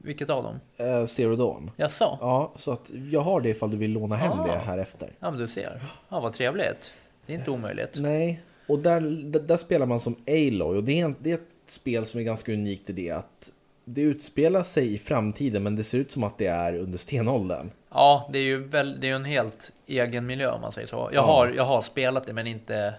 Vilket 0.03 0.31
av 0.31 0.43
dem? 0.43 0.61
Eh, 0.77 1.07
Zero 1.07 1.37
Dawn. 1.37 1.71
Jaså? 1.77 2.19
Ja, 2.21 2.53
så 2.57 2.73
att 2.73 2.91
jag 3.11 3.21
har 3.21 3.41
det 3.41 3.49
ifall 3.49 3.71
du 3.71 3.77
vill 3.77 3.93
låna 3.93 4.17
hem 4.17 4.41
Ah. 4.41 4.47
det 4.47 4.59
här 4.59 4.79
efter. 4.79 5.09
Ja, 5.21 5.31
men 5.31 5.41
du 5.41 5.49
ser. 5.49 5.83
Ja, 6.09 6.21
vad 6.21 6.33
trevligt. 6.33 6.93
Det 7.27 7.33
är 7.35 7.39
inte 7.39 7.51
omöjligt. 7.51 7.97
Nej, 8.01 8.43
och 8.67 8.79
där, 8.79 9.01
där, 9.01 9.41
där 9.41 9.57
spelar 9.57 9.87
man 9.87 10.01
som 10.01 10.17
Aloy 10.27 10.77
och 10.77 10.85
det 10.85 11.01
är, 11.01 11.05
en, 11.05 11.17
det 11.19 11.31
är 11.31 11.35
ett 11.35 11.41
spel 11.67 12.07
som 12.07 12.21
är 12.21 12.25
ganska 12.25 12.53
unikt 12.53 12.91
i 12.91 12.93
det 12.93 13.11
att 13.11 13.51
det 13.85 14.01
utspelar 14.01 14.63
sig 14.63 14.95
i 14.95 14.99
framtiden 14.99 15.63
men 15.63 15.77
det 15.77 15.85
ser 15.85 15.99
ut 15.99 16.13
som 16.13 16.25
att 16.25 16.39
det 16.39 16.47
är 16.47 16.75
under 16.79 16.99
stenåldern. 16.99 17.71
Ja, 17.91 18.29
det 18.33 18.39
är 18.39 18.43
ju 18.43 18.65
väl, 18.65 19.01
det 19.01 19.11
är 19.11 19.15
en 19.15 19.25
helt 19.25 19.73
egen 19.87 20.27
miljö 20.27 20.51
om 20.51 20.61
man 20.61 20.73
säger 20.73 20.87
så. 20.89 20.97
Jag, 20.97 21.15
Ja. 21.15 21.21
har, 21.27 21.53
jag 21.57 21.65
har 21.65 21.83
spelat 21.83 22.27
det, 22.27 22.33
men 22.33 22.47
inte 22.47 22.95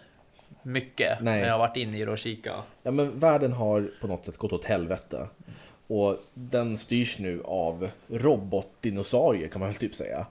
mycket. 0.63 1.21
Nej. 1.21 1.39
Men 1.39 1.47
jag 1.47 1.51
har 1.51 1.59
varit 1.59 1.77
inne 1.77 1.97
i 1.97 2.05
det 2.05 2.11
och 2.11 2.17
kika. 2.17 2.53
Ja 2.83 2.91
men 2.91 3.19
världen 3.19 3.53
har 3.53 3.91
på 4.01 4.07
något 4.07 4.25
sätt 4.25 4.37
gått 4.37 4.53
åt 4.53 4.65
helvete. 4.65 5.27
Och 5.87 6.17
den 6.33 6.77
styrs 6.77 7.19
nu 7.19 7.41
av 7.45 7.89
robotdinosaurier 8.07 9.47
kan 9.47 9.59
man 9.59 9.69
väl 9.69 9.77
typ 9.77 9.95
säga. 9.95 10.25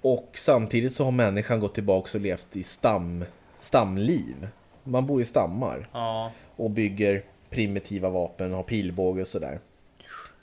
Och 0.00 0.30
samtidigt 0.34 0.94
så 0.94 1.04
har 1.04 1.10
människan 1.10 1.60
gått 1.60 1.74
tillbaka 1.74 2.18
och 2.18 2.22
levt 2.22 2.56
i 2.56 2.62
stam, 2.62 3.24
stamliv. 3.60 4.48
Man 4.84 5.06
bor 5.06 5.22
i 5.22 5.24
stammar 5.24 5.88
Ja, 5.92 6.32
och 6.56 6.70
bygger 6.70 7.22
primitiva 7.50 8.08
vapen, 8.08 8.52
har 8.52 8.62
pilbåge 8.62 9.20
och 9.20 9.26
sådär. 9.26 9.58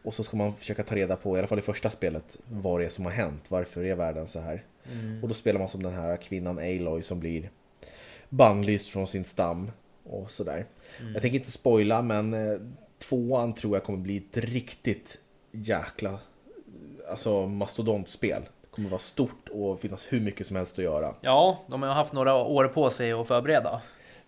Och 0.09 0.15
så 0.15 0.23
ska 0.23 0.37
man 0.37 0.53
försöka 0.53 0.83
ta 0.83 0.95
reda 0.95 1.15
på, 1.15 1.35
i 1.35 1.39
alla 1.39 1.47
fall 1.47 1.59
i 1.59 1.61
första 1.61 1.89
spelet, 1.89 2.37
vad 2.47 2.79
det 2.79 2.85
är 2.85 2.89
som 2.89 3.05
har 3.05 3.11
hänt. 3.11 3.45
Varför 3.47 3.83
är 3.83 3.95
världen 3.95 4.27
så 4.27 4.39
här? 4.39 4.63
Och 5.21 5.27
då 5.27 5.33
spelar 5.33 5.59
man 5.59 5.69
som 5.69 5.83
den 5.83 5.93
här 5.93 6.17
kvinnan 6.17 6.57
Aloy 6.57 7.01
som 7.01 7.19
blir 7.19 7.49
bannlyst 8.29 8.89
från 8.89 9.07
sin 9.07 9.25
stam 9.25 9.71
och 10.03 10.31
sådär. 10.31 10.65
Jag 11.13 11.21
tänker 11.21 11.37
inte 11.37 11.51
spoila 11.51 12.01
men 12.01 12.33
eh, 12.33 12.59
tvåan 13.09 13.53
tror 13.53 13.75
jag 13.75 13.83
kommer 13.83 13.99
bli 13.99 14.17
ett 14.17 14.37
riktigt 14.37 15.19
jäkla 15.51 16.19
alltså 17.09 17.47
mastodontspel. 17.47 18.41
Det 18.61 18.67
kommer 18.71 18.89
vara 18.89 18.99
stort 18.99 19.49
och 19.51 19.79
finnas 19.79 20.05
hur 20.09 20.19
mycket 20.19 20.47
som 20.47 20.55
helst 20.55 20.79
att 20.79 20.83
göra. 20.85 21.15
ja, 21.21 21.63
de 21.67 21.81
har 21.83 21.89
haft 21.89 22.13
några 22.13 22.35
år 22.35 22.65
på 22.65 22.89
sig 22.89 23.11
att 23.11 23.27
förbereda. 23.27 23.81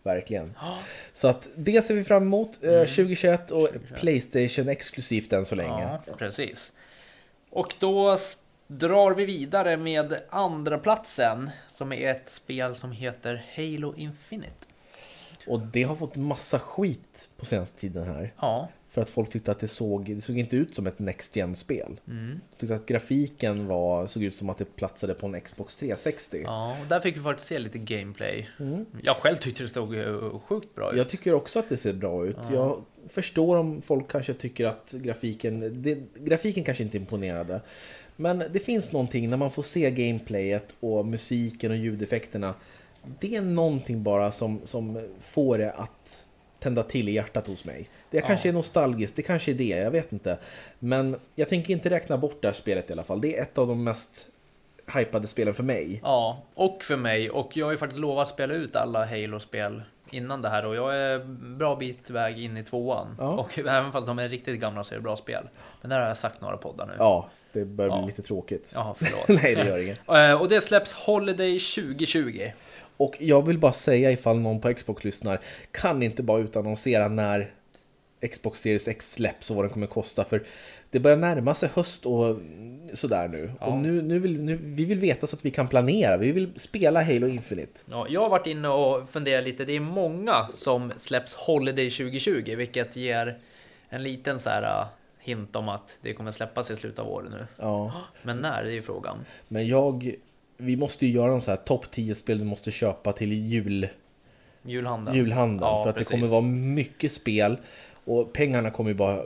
Verkligen. 0.03 0.53
Så 1.13 1.27
att 1.27 1.47
det 1.55 1.85
ser 1.85 1.93
vi 1.95 2.03
fram 2.03 2.23
emot. 2.23 2.63
eh, 2.63 2.71
2021 2.79 3.51
och 3.51 3.67
Playstation 3.95 4.69
exklusivt 4.69 5.33
än 5.33 5.45
så 5.45 5.55
länge. 5.55 5.99
Ja, 6.07 6.13
precis. 6.17 6.71
Och 7.49 7.75
då 7.79 8.17
drar 8.67 9.11
vi 9.11 9.25
vidare 9.25 9.77
med 9.77 10.15
andra 10.29 10.77
platsen 10.77 11.49
som 11.75 11.93
är 11.93 12.11
ett 12.11 12.29
spel 12.29 12.75
som 12.75 12.91
heter 12.91 13.45
Halo 13.55 13.95
Infinite. 13.97 14.67
Och 15.47 15.59
det 15.59 15.83
har 15.83 15.95
fått 15.95 16.15
massa 16.15 16.59
skit 16.59 17.29
på 17.37 17.45
senaste 17.45 17.79
tiden 17.79 18.07
här. 18.07 18.33
Ja, 18.39 18.67
För 18.91 19.01
att 19.01 19.09
folk 19.09 19.29
tyckte 19.29 19.51
att 19.51 19.59
det 19.59 19.67
såg, 19.67 20.15
det 20.15 20.21
såg 20.21 20.37
inte 20.37 20.55
ut 20.55 20.75
som 20.75 20.87
ett 20.87 20.99
Next 20.99 21.35
Gen-spel. 21.35 21.99
Tyckte 22.57 22.75
att 22.75 22.85
grafiken 22.85 23.67
var, 23.67 24.07
såg 24.07 24.23
ut 24.23 24.35
som 24.35 24.49
att 24.49 24.57
det 24.57 24.75
platsade 24.75 25.13
på 25.13 25.27
en 25.27 25.41
Xbox 25.41 25.75
360. 25.75 26.41
ja 26.43 26.77
och 26.81 26.87
där 26.87 26.99
fick 26.99 27.17
vi 27.17 27.21
faktiskt 27.21 27.47
se 27.47 27.59
lite 27.59 27.77
gameplay. 27.77 28.49
Jag 29.01 29.15
själv 29.15 29.35
tyckte 29.35 29.63
det 29.63 29.69
såg 29.69 29.95
eh, 29.95 30.39
sjukt 30.39 30.75
bra 30.75 30.91
ut. 30.91 30.97
Jag 30.97 31.09
tycker 31.09 31.33
också 31.33 31.59
att 31.59 31.69
det 31.69 31.77
ser 31.77 31.93
bra 31.93 32.25
ut. 32.25 32.37
Jag 32.51 32.83
förstår 33.09 33.57
om 33.57 33.81
folk 33.81 34.11
kanske 34.11 34.33
tycker 34.33 34.65
att 34.65 34.91
grafiken, 34.91 35.81
det, 35.81 35.97
grafiken 36.15 36.63
kanske 36.63 36.83
inte 36.83 36.97
imponerade. 36.97 37.61
Men 38.15 38.43
det 38.53 38.59
finns 38.59 38.91
någonting 38.91 39.29
när 39.29 39.37
man 39.37 39.51
får 39.51 39.63
se 39.63 39.91
gameplayet 39.91 40.75
och 40.79 41.05
musiken 41.05 41.71
och 41.71 41.77
ljudeffekterna. 41.77 42.53
Det 43.19 43.35
är 43.35 43.41
någonting 43.41 44.03
bara 44.03 44.31
som, 44.31 44.61
som 44.65 45.09
får 45.19 45.57
det 45.57 45.71
att 45.71 46.25
tända 46.61 46.83
till 46.83 47.09
i 47.09 47.11
hjärtat 47.11 47.47
hos 47.47 47.65
mig. 47.65 47.89
Det 48.09 48.21
kanske 48.21 48.49
är 48.49 48.53
nostalgiskt, 48.53 49.15
det 49.15 49.21
kanske 49.21 49.51
är 49.51 49.55
det, 49.55 49.63
jag 49.67 49.91
vet 49.91 50.13
inte. 50.13 50.37
Men 50.79 51.15
jag 51.35 51.49
tänker 51.49 51.73
inte 51.73 51.89
räkna 51.89 52.17
bort 52.17 52.37
det 52.41 52.47
här 52.47 52.55
spelet 52.55 52.89
i 52.89 52.93
alla 52.93 53.03
fall. 53.03 53.21
Det 53.21 53.37
är 53.37 53.41
ett 53.41 53.57
av 53.57 53.67
de 53.67 53.83
mest 53.83 54.27
hypade 54.95 55.27
spelen 55.27 55.53
för 55.53 55.63
mig. 55.63 55.99
Ja, 56.03 56.41
och 56.53 56.83
för 56.83 56.95
mig. 56.97 57.29
Och 57.29 57.57
jag 57.57 57.65
har 57.65 57.71
ju 57.71 57.77
faktiskt 57.77 57.99
lovat 57.99 58.27
att 58.27 58.33
spela 58.33 58.53
ut 58.53 58.75
alla 58.75 59.05
Halo-spel 59.05 59.81
innan 60.11 60.41
det 60.41 60.49
här 60.49 60.65
och 60.65 60.75
jag 60.75 60.95
är 60.97 61.19
bra 61.57 61.75
bit 61.75 62.09
väg 62.09 62.39
in 62.39 62.57
i 62.57 62.63
tvåan. 62.63 63.15
Ja. 63.19 63.29
Och 63.29 63.59
även 63.67 63.91
fast 63.91 64.07
de 64.07 64.19
är 64.19 64.29
riktigt 64.29 64.59
gamla 64.59 64.83
så 64.83 64.93
är 64.93 64.97
det 64.97 65.03
bra 65.03 65.17
spel. 65.17 65.43
Men 65.81 65.89
där 65.89 65.99
har 65.99 66.07
jag 66.07 66.17
sagt 66.17 66.41
några 66.41 66.57
poddar 66.57 66.85
nu. 66.87 66.93
Ja, 66.97 67.29
det 67.53 67.65
börjar 67.65 67.91
bli 67.91 67.99
Ja. 68.01 68.05
lite 68.05 68.21
tråkigt. 68.21 68.71
Jaha, 68.75 68.95
förlåt. 68.97 69.41
Nej, 69.43 69.55
det 69.55 69.65
gör 69.65 69.77
inget. 69.77 69.99
Eh, 70.09 70.41
Och 70.41 70.49
det 70.49 70.61
släpps 70.61 70.93
Holiday 70.93 71.59
2020. 71.59 72.51
Och 73.01 73.17
jag 73.19 73.47
vill 73.47 73.57
bara 73.57 73.73
säga 73.73 74.11
ifall 74.11 74.39
någon 74.39 74.61
på 74.61 74.73
Xbox 74.73 75.03
lyssnar, 75.03 75.39
kan 75.71 76.03
inte 76.03 76.23
bara 76.23 76.41
utannonsera 76.41 77.07
när 77.07 77.51
Xbox 78.31 78.61
Series 78.61 78.87
X 78.87 79.11
släpps 79.11 79.49
och 79.49 79.55
vad 79.55 79.65
den 79.65 79.71
kommer 79.71 79.87
kosta. 79.87 80.23
För 80.23 80.43
det 80.89 80.99
börjar 80.99 81.17
närma 81.17 81.55
sig 81.55 81.69
höst 81.73 82.05
och 82.05 82.37
sådär 82.93 83.27
nu. 83.27 83.51
Ja. 83.59 83.65
Och 83.65 83.77
nu, 83.77 84.01
nu 84.01 84.19
vill, 84.19 84.41
nu, 84.41 84.55
vi 84.55 84.85
vill 84.85 84.99
veta 84.99 85.27
så 85.27 85.35
att 85.35 85.45
vi 85.45 85.51
kan 85.51 85.67
planera. 85.67 86.17
Vi 86.17 86.31
vill 86.31 86.51
spela 86.55 87.03
Halo 87.03 87.27
Infinite. 87.27 87.79
Ja, 87.89 88.07
jag 88.09 88.21
har 88.21 88.29
varit 88.29 88.47
inne 88.47 88.67
och 88.67 89.09
funderat 89.09 89.43
lite. 89.43 89.65
Det 89.65 89.75
är 89.75 89.79
många 89.79 90.47
som 90.53 90.91
släpps 90.97 91.33
Holiday 91.33 91.89
2020, 91.89 92.55
vilket 92.55 92.95
ger 92.95 93.37
en 93.89 94.03
liten 94.03 94.39
så 94.39 94.49
här 94.49 94.81
uh, 94.81 94.87
hint 95.19 95.55
om 95.55 95.69
att 95.69 95.97
det 96.01 96.13
kommer 96.13 96.31
släppas 96.31 96.71
i 96.71 96.75
slutet 96.75 96.99
av 96.99 97.09
året 97.09 97.31
nu. 97.31 97.45
Ja. 97.57 97.93
Men 98.21 98.37
när, 98.37 98.63
det 98.63 98.69
är 98.69 98.73
ju 98.73 98.81
frågan. 98.81 99.17
Men 99.47 99.67
jag, 99.67 100.15
vi 100.61 100.77
måste 100.77 101.05
ju 101.07 101.13
göra 101.13 101.33
en 101.33 101.41
så 101.41 101.51
här 101.51 101.57
topp 101.57 101.91
10 101.91 102.15
spel 102.15 102.39
du 102.39 102.45
måste 102.45 102.71
köpa 102.71 103.11
till 103.11 103.33
jul, 103.33 103.87
Julhandeln. 104.63 105.17
julhandeln. 105.17 105.71
Ja, 105.71 105.83
för 105.83 105.89
att 105.89 105.95
precis. 105.95 106.09
det 106.09 106.15
kommer 106.15 106.27
vara 106.27 106.41
mycket 106.41 107.11
spel. 107.11 107.57
Och 108.05 108.33
pengarna 108.33 108.71
kommer 108.71 108.89
ju 108.89 108.95
bara, 108.95 109.21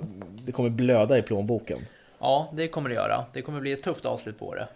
det 0.46 0.52
kommer 0.52 0.70
blöda 0.70 1.18
i 1.18 1.22
plånboken. 1.22 1.80
Ja, 2.20 2.50
det 2.54 2.68
kommer 2.68 2.90
det 2.90 2.96
göra. 2.96 3.26
Det 3.34 3.42
kommer 3.42 3.62
bli 3.62 3.72
ett 3.72 3.84
tufft 3.84 4.06
avslut 4.06 4.40
på 4.40 4.56
det. 4.56 4.68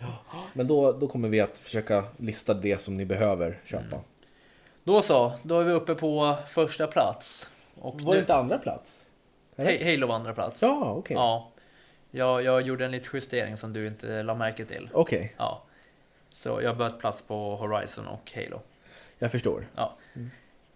Men 0.53 0.67
då, 0.67 0.91
då 0.91 1.07
kommer 1.07 1.29
vi 1.29 1.39
att 1.39 1.59
försöka 1.59 2.03
lista 2.17 2.53
det 2.53 2.81
som 2.81 2.97
ni 2.97 3.05
behöver 3.05 3.59
köpa. 3.65 3.99
Då 4.83 5.01
så, 5.01 5.33
då 5.43 5.59
är 5.59 5.63
vi 5.63 5.71
uppe 5.71 5.95
på 5.95 6.35
första 6.47 6.87
plats. 6.87 7.49
Och 7.81 8.01
Var 8.01 8.11
det 8.13 8.17
nu, 8.17 8.19
inte 8.19 8.35
andra 8.35 8.57
plats? 8.57 9.05
Eller? 9.55 9.91
Halo 9.91 10.07
var 10.07 10.15
andra 10.15 10.33
plats. 10.33 10.61
Ja, 10.61 10.93
okej. 10.97 11.15
Ja. 11.15 11.49
Jag, 12.11 12.43
jag 12.43 12.61
gjorde 12.61 12.85
en 12.85 12.91
liten 12.91 13.09
justering 13.13 13.57
som 13.57 13.73
du 13.73 13.87
inte 13.87 14.23
la 14.23 14.35
märke 14.35 14.65
till. 14.65 14.89
Okej, 14.93 15.33
Ja. 15.37 15.63
Så 16.33 16.61
jag 16.63 16.77
bytte 16.77 16.95
plats 16.99 17.21
på 17.21 17.55
Horizon 17.55 18.07
och 18.07 18.31
Halo. 18.35 18.61
jag 19.19 19.31
förstår. 19.31 19.67
Ja. 19.75 19.97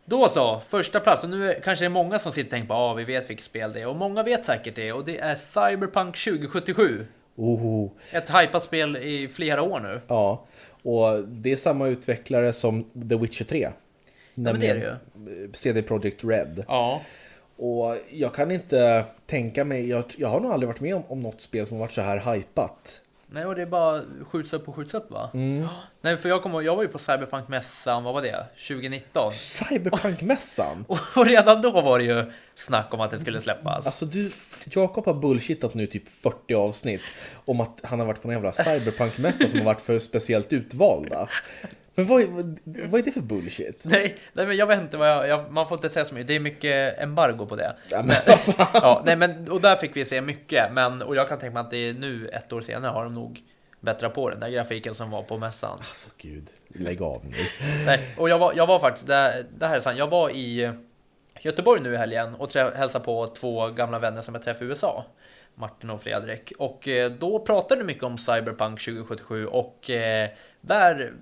Då 0.06 0.30
så, 0.30 0.60
första 0.60 1.00
plats. 1.00 1.24
Och 1.24 1.30
nu 1.30 1.52
är, 1.52 1.60
kanske 1.62 1.84
det 1.86 1.88
är 1.88 1.90
många 1.90 2.20
som 2.20 2.32
sitter 2.32 2.48
och 2.48 2.52
tänker 2.52 2.68
på 2.68 2.74
ja, 2.74 2.94
vi 2.94 3.04
vet 3.04 3.30
vilket 3.30 3.46
spel 3.46 3.74
det 3.74 3.82
är. 3.82 3.88
Och 3.88 3.96
många 3.96 4.24
vet 4.24 4.46
säkert 4.46 4.76
det. 4.76 4.92
Och 4.94 5.06
det 5.06 5.20
är 5.20 5.36
Cyberpunk 5.36 6.18
2077. 6.24 7.06
Oh, 7.36 7.90
Ett 8.12 8.30
hypat 8.30 8.64
spel 8.64 8.98
i 8.98 9.28
flera 9.28 9.62
år 9.62 9.80
nu. 9.80 10.02
ja, 10.08 10.46
och 10.84 11.24
det 11.28 11.52
är 11.52 11.56
samma 11.58 11.88
utvecklare 11.88 12.54
som 12.54 12.84
The 13.10 13.16
Witcher 13.16 13.44
3. 13.46 13.70
men 14.34 14.60
det 14.60 14.68
är 14.68 14.76
det 14.76 15.00
ju. 15.26 15.52
CD 15.54 15.82
Projekt 15.82 16.24
Red. 16.24 16.66
Ja. 16.68 17.02
Och 17.58 17.96
jag 18.12 18.34
kan 18.34 18.52
inte 18.52 19.06
tänka 19.26 19.64
mig, 19.66 19.90
jag, 19.90 20.04
jag 20.18 20.28
har 20.28 20.40
nog 20.40 20.52
aldrig 20.52 20.68
varit 20.68 20.80
med 20.80 20.96
om, 20.96 21.04
om 21.08 21.22
något 21.22 21.42
spel 21.42 21.66
som 21.66 21.78
har 21.78 21.82
varit 21.82 21.92
så 21.92 22.02
här 22.02 22.34
hypat. 22.34 23.02
Nej, 23.34 23.46
och 23.46 23.56
det 23.56 23.66
bara 23.66 24.02
skjuts 24.32 24.54
upp 24.54 24.68
och 24.68 24.76
skjuts 24.76 24.94
upp 24.94 25.12
va? 25.12 25.30
Mm. 25.34 25.68
Nej, 26.02 26.18
för 26.18 26.30
jag 26.30 26.44
kommer 26.44 26.62
jag 26.62 26.76
var 26.76 26.84
ju 26.84 26.90
på 26.90 26.98
Cyberpunk-mässan, 26.98 28.04
vad 28.04 28.14
var 28.14 28.22
det? 28.22 28.46
2019. 28.68 29.32
Cyberpunk-mässan! 29.32 30.86
Och 31.16 31.26
redan 31.26 31.62
då 31.62 31.72
var 31.72 32.00
det 32.00 32.06
ju 32.06 32.32
snack 32.56 32.94
om 32.94 33.02
att 33.02 33.12
det 33.12 33.20
skulle 33.20 33.42
släppas. 33.42 33.86
Alltså 33.86 34.06
du, 34.06 34.32
Jakob 34.66 35.06
har 35.06 35.14
bullshittat 35.14 35.74
nu 35.74 35.88
typ 35.88 36.10
40 36.10 36.54
avsnitt 36.54 37.02
om 37.46 37.62
att 37.62 37.80
han 37.84 38.00
har 38.00 38.08
varit 38.08 38.22
på 38.22 38.28
en 38.28 38.34
jävla 38.34 38.52
cyberpunk-mässa 38.52 39.48
som 39.48 39.60
har 39.60 39.66
varit 39.66 39.82
för 39.82 40.00
speciellt 40.00 40.54
utvalda. 40.54 41.28
Men 41.96 42.06
vad 42.06 42.22
är, 42.22 42.28
vad 42.88 43.02
är 43.02 43.06
det 43.06 43.12
för 43.12 43.22
bullshit? 43.22 43.82
Nej, 43.86 44.16
nej, 44.34 44.48
men 44.48 44.58
jag 44.58 44.68
vet 44.68 44.82
inte 44.82 44.98
vad 44.98 45.08
jag, 45.08 45.28
jag, 45.28 45.52
man 45.52 45.68
får 45.68 45.78
inte 45.78 45.90
säga 45.90 46.06
så 46.06 46.14
mycket. 46.14 46.28
Det 46.28 46.36
är 46.36 46.40
mycket 46.40 47.00
embargo 47.00 47.46
på 47.46 47.56
det. 47.56 47.76
Ja, 47.90 48.04
men, 48.04 48.16
vad? 48.58 48.68
Ja, 48.74 49.02
nej, 49.06 49.16
men 49.16 49.52
och 49.52 49.62
där 49.62 49.76
fick 49.76 49.96
vi 49.96 50.06
se 50.06 50.22
mycket, 50.22 50.74
men 50.74 51.02
och 51.02 51.16
jag 51.16 51.30
kan 51.30 51.40
tänka 51.40 51.54
mig 51.54 51.62
att 51.62 51.72
det 51.72 51.78
är 51.78 51.94
nu 51.94 52.28
ett 52.28 52.54
år 52.54 52.62
senare 52.62 52.92
har 52.92 53.04
de 53.04 53.14
nog 53.14 53.42
bättrat 53.80 54.14
på 54.14 54.30
den 54.30 54.40
där 54.40 54.50
grafiken 54.50 54.96
som 54.96 55.10
var 55.10 55.24
på 55.24 55.38
mässan. 55.38 55.78
Alltså 55.78 56.10
gud, 56.18 56.50
lägg 56.68 57.02
av 57.02 57.26
nu. 57.26 57.36
Nej, 57.86 58.00
och 58.18 58.30
jag 58.30 58.40
var, 58.40 58.54
jag 58.56 58.68
var 58.68 58.80
faktiskt, 58.80 59.08
det, 59.08 59.46
det 59.58 59.68
här 59.68 59.78
är 59.78 59.82
sant, 59.82 59.98
jag 59.98 60.08
var 60.08 60.30
i 60.30 60.72
Göteborg 61.42 61.82
nu 61.82 61.94
i 61.94 61.98
helgen 61.98 62.36
och 62.36 62.54
hälsade 62.54 63.06
på 63.06 63.28
två 63.28 63.68
gamla 63.68 64.00
vänner 64.00 64.22
som 64.22 64.36
jag 64.36 64.44
träffade 64.44 64.66
i 64.66 64.68
USA. 64.68 65.06
Martin 65.56 65.90
och 65.90 66.02
Fredrik. 66.02 66.54
Och 66.58 66.88
eh, 66.88 67.12
då 67.12 67.40
pratade 67.40 67.82
vi 67.82 67.88
mycket 67.88 68.04
om 68.04 68.18
Cyberpunk 68.18 68.80
2077 68.80 69.48
och 69.48 69.90
eh, 69.90 70.30
där 70.62 71.14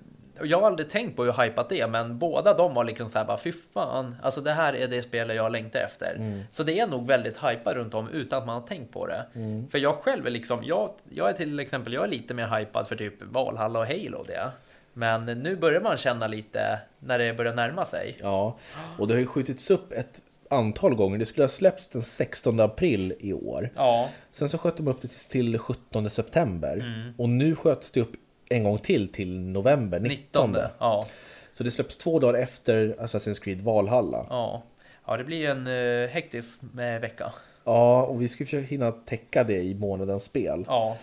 jag 0.43 0.59
har 0.59 0.67
aldrig 0.67 0.89
tänkt 0.89 1.15
på 1.15 1.23
hur 1.23 1.43
hypat 1.43 1.69
det 1.69 1.79
är, 1.81 1.87
men 1.87 2.17
båda 2.19 2.53
de 2.53 2.73
var 2.73 2.83
liksom 2.83 3.09
såhär 3.09 3.25
bara 3.25 3.37
fy 3.37 3.51
fan, 3.73 4.15
alltså 4.23 4.41
det 4.41 4.51
här 4.53 4.73
är 4.73 4.87
det 4.87 5.01
spelet 5.03 5.35
jag 5.35 5.51
längtar 5.51 5.79
efter. 5.79 6.43
Så 6.51 6.63
det 6.63 6.79
är 6.79 6.87
nog 6.87 7.07
väldigt 7.07 7.37
hypat 7.43 7.75
runt 7.75 7.93
om 7.93 8.09
utan 8.09 8.39
att 8.39 8.45
man 8.45 8.55
har 8.61 8.67
tänkt 8.67 8.93
på 8.93 9.07
det. 9.07 9.25
För 9.71 9.77
jag 9.77 9.95
själv 9.95 10.27
är 10.27 10.31
liksom, 10.31 10.63
jag, 10.63 10.89
jag 11.09 11.29
är 11.29 11.33
till 11.33 11.59
exempel, 11.59 11.93
jag 11.93 12.03
är 12.03 12.07
lite 12.07 12.33
mer 12.33 12.47
hypad 12.47 12.87
för 12.87 12.95
typ 12.95 13.13
Valhalla 13.21 13.79
och 13.79 13.85
Halo 13.87 14.17
och 14.17 14.27
det. 14.27 14.51
Men 14.93 15.25
nu 15.25 15.55
börjar 15.55 15.81
man 15.81 15.97
känna 15.97 16.27
lite 16.27 16.79
när 16.99 17.19
det 17.19 17.33
börjar 17.33 17.53
närma 17.53 17.85
sig. 17.85 18.17
Ja, 18.21 18.57
och 18.97 19.07
det 19.07 19.13
har 19.13 19.19
ju 19.19 19.25
skjutits 19.27 19.71
upp 19.71 19.91
ett 19.91 20.21
antal 20.49 20.95
gånger. 20.95 21.17
Det 21.17 21.25
skulle 21.25 21.43
ha 21.43 21.49
släppts 21.49 21.87
den 21.87 22.01
16 22.01 22.59
april 22.59 23.13
i 23.19 23.33
år. 23.33 23.69
Ja, 23.75 24.09
Sen 24.31 24.49
så 24.49 24.57
sköt 24.57 24.77
de 24.77 24.87
upp 24.87 25.01
det 25.01 25.07
till- 25.07 25.29
till 25.29 25.57
17 25.59 26.09
september. 26.09 27.13
Och 27.17 27.29
nu 27.29 27.55
sköts 27.55 27.91
det 27.91 28.01
upp 28.01 28.11
en 28.51 28.63
gång 28.63 28.77
till 28.77 29.07
till 29.07 29.39
november 29.39 29.99
19. 29.99 30.51
19. 30.51 30.55
Ja, 30.79 31.07
Så 31.53 31.63
det 31.63 31.71
släpps 31.71 31.97
två 31.97 32.19
dagar 32.19 32.39
efter 32.39 32.95
Assassin's 32.99 33.41
Creed 33.43 33.61
Valhalla. 33.61 34.25
ja. 34.29 34.63
Ja, 35.07 35.17
det 35.17 35.23
blir 35.23 35.49
en 35.49 35.67
uh, 35.67 36.07
hektisk 36.09 36.61
eh, 36.63 37.01
vecka. 37.01 37.33
Ja, 37.63 38.03
och 38.03 38.21
vi 38.21 38.27
ska 38.27 38.45
försöka 38.45 38.67
hinna 38.67 38.91
täcka 38.91 39.43
det 39.43 39.57
i 39.61 39.75
månadens 39.75 40.23
spel. 40.23 40.63
Ja, 40.67 40.97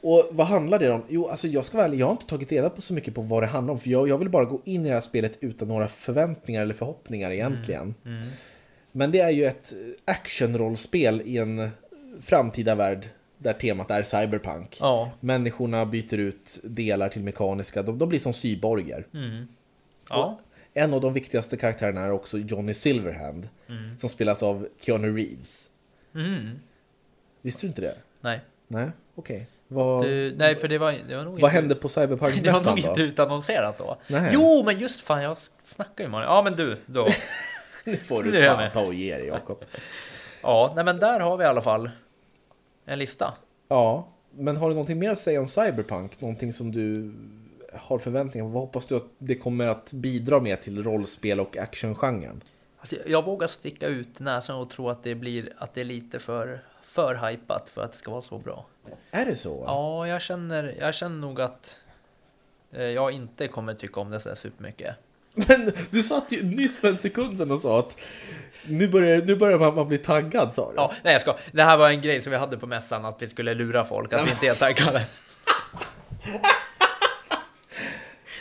Och 0.00 0.28
vad 0.30 0.46
handlar 0.46 0.78
det 0.78 0.90
om? 0.90 1.02
Jo, 1.08 1.28
alltså 1.28 1.48
jag 1.48 1.64
ska 1.64 1.76
vara 1.76 1.86
ärlig, 1.86 2.00
jag 2.00 2.06
har 2.06 2.12
inte 2.12 2.26
tagit 2.26 2.52
reda 2.52 2.70
på 2.70 2.80
så 2.82 2.92
mycket 2.94 3.14
på 3.14 3.20
vad 3.22 3.42
det 3.42 3.46
handlar 3.46 3.74
om. 3.74 3.80
För 3.80 3.90
jag, 3.90 4.08
jag 4.08 4.18
vill 4.18 4.28
bara 4.28 4.44
gå 4.44 4.60
in 4.64 4.84
i 4.86 4.88
det 4.88 4.94
här 4.94 5.00
spelet 5.00 5.38
utan 5.40 5.68
några 5.68 5.88
förväntningar 5.88 6.62
eller 6.62 6.74
förhoppningar 6.74 7.30
egentligen. 7.30 7.94
Men 8.92 9.10
det 9.10 9.20
är 9.20 9.30
ju 9.30 9.44
ett 9.46 9.72
actionrollspel 10.04 11.22
i 11.24 11.38
en 11.38 11.70
framtida 12.22 12.74
värld 12.74 13.08
där 13.42 13.52
temat 13.52 13.90
är 13.90 14.02
cyberpunk. 14.02 14.76
ja. 14.80 15.10
Människorna 15.20 15.86
byter 15.86 16.18
ut 16.18 16.58
delar 16.62 17.08
till 17.08 17.22
mekaniska, 17.22 17.82
de, 17.82 17.98
de 17.98 18.08
blir 18.08 18.18
som 18.18 18.32
cyborger. 18.32 19.06
ja. 20.08 20.38
En 20.74 20.94
av 20.94 21.00
de 21.00 21.12
viktigaste 21.12 21.56
karaktärerna 21.56 22.00
är 22.00 22.10
också 22.10 22.38
Johnny 22.38 22.74
Silverhand, 22.74 23.48
som 23.98 24.08
spelas 24.08 24.42
av 24.42 24.68
Keanu 24.80 25.16
Reeves. 25.16 25.68
Mm. 26.14 26.58
Visste 27.42 27.62
du 27.62 27.66
inte 27.68 27.80
det? 27.80 27.94
Nej. 28.20 28.40
Nej, 28.68 28.90
okej. 29.14 29.46
Vad, 29.68 30.04
Du, 30.04 30.34
nej, 30.36 30.56
för 30.56 30.68
det 30.68 30.78
var, 30.78 30.94
det 31.08 31.16
var 31.16 31.24
nog 31.24 31.32
vad 31.32 31.40
inte... 31.40 31.48
hände 31.48 31.74
på 31.74 31.88
Det 32.42 32.50
var 32.50 32.64
nog 32.66 32.78
inte 32.78 33.02
utannonserat 33.02 33.78
då. 33.78 33.96
Nej. 34.06 34.30
Jo, 34.34 34.62
men 34.66 34.78
just 34.78 35.00
fan, 35.00 35.22
jag 35.22 35.36
snackar 35.62 36.04
ju 36.04 36.10
med 36.10 36.22
Ja, 36.22 36.42
men 36.42 36.56
du, 36.56 36.76
då. 36.86 37.08
Nu 37.84 37.96
får 37.96 38.22
du 38.22 38.38
jag 38.38 38.56
fan 38.58 38.70
ta 38.70 38.80
och 38.80 38.94
ge 38.94 39.16
dig 39.16 39.26
Jakob. 39.26 39.64
Ja, 40.42 40.72
nej, 40.76 40.84
men 40.84 40.98
där 40.98 41.20
har 41.20 41.36
vi 41.36 41.44
i 41.44 41.46
alla 41.46 41.62
fall 41.62 41.90
en 42.84 42.98
lista. 42.98 43.34
Ja, 43.68 44.08
men 44.30 44.56
har 44.56 44.68
du 44.68 44.74
någonting 44.74 44.98
mer 44.98 45.10
att 45.10 45.18
säga 45.18 45.40
om 45.40 45.48
Cyberpunk? 45.48 46.20
Någonting 46.20 46.52
som 46.52 46.72
du 46.72 47.14
har 47.72 47.98
förväntningar 47.98 48.46
på? 48.46 48.50
Vad 48.50 48.62
hoppas 48.62 48.86
du 48.86 48.96
att 48.96 49.06
det 49.18 49.34
kommer 49.34 49.66
att 49.66 49.92
bidra 49.92 50.40
med 50.40 50.62
till 50.62 50.82
rollspel 50.82 51.40
och 51.40 51.56
actiongenren? 51.56 52.42
Alltså, 52.78 52.96
jag 53.06 53.24
vågar 53.24 53.48
sticka 53.48 53.86
ut 53.86 54.20
näsan 54.20 54.56
och 54.56 54.70
tro 54.70 54.88
att 54.88 55.02
det 55.02 55.14
blir 55.14 55.52
att 55.58 55.74
det 55.74 55.80
är 55.80 55.84
lite 55.84 56.18
för, 56.18 56.62
för 56.82 57.28
hypat 57.28 57.68
för 57.68 57.84
att 57.84 57.92
det 57.92 57.98
ska 57.98 58.10
vara 58.10 58.22
så 58.22 58.38
bra. 58.38 58.66
Är 59.10 59.26
det 59.26 59.36
så? 59.36 59.64
Ja, 59.66 60.08
jag 60.08 60.22
känner, 60.22 60.76
jag 60.80 60.94
känner 60.94 61.20
nog 61.20 61.40
att 61.40 61.78
eh, 62.72 62.82
jag 62.82 63.12
inte 63.12 63.48
kommer 63.48 63.74
tycka 63.74 64.00
om 64.00 64.10
det 64.10 64.20
så 64.20 64.36
supermycket. 64.36 64.96
Men 65.34 65.72
du 65.90 66.02
satt 66.02 66.32
ju 66.32 66.44
nyss 66.44 66.78
för 66.78 66.88
en 66.88 66.98
sekund 66.98 67.38
sedan 67.38 67.50
och 67.50 67.60
sa 67.60 67.78
att 67.78 67.96
nu 68.66 68.88
börjar, 68.88 69.22
nu 69.22 69.36
börjar 69.36 69.58
man, 69.58 69.74
man 69.74 69.88
bli 69.88 69.98
taggad 69.98 70.52
sa 70.52 70.68
du. 70.70 70.74
Ja, 70.76 70.92
nej 71.02 71.12
jag 71.12 71.22
ska. 71.22 71.36
Det 71.52 71.62
här 71.62 71.76
var 71.76 71.88
en 71.88 72.00
grej 72.02 72.22
som 72.22 72.32
vi 72.32 72.38
hade 72.38 72.56
på 72.58 72.66
mässan, 72.66 73.04
att 73.04 73.22
vi 73.22 73.28
skulle 73.28 73.54
lura 73.54 73.84
folk, 73.84 74.12
att 74.12 74.26
vi 74.26 74.30
inte 74.30 74.46
är 74.46 74.54
taggade. 74.54 75.02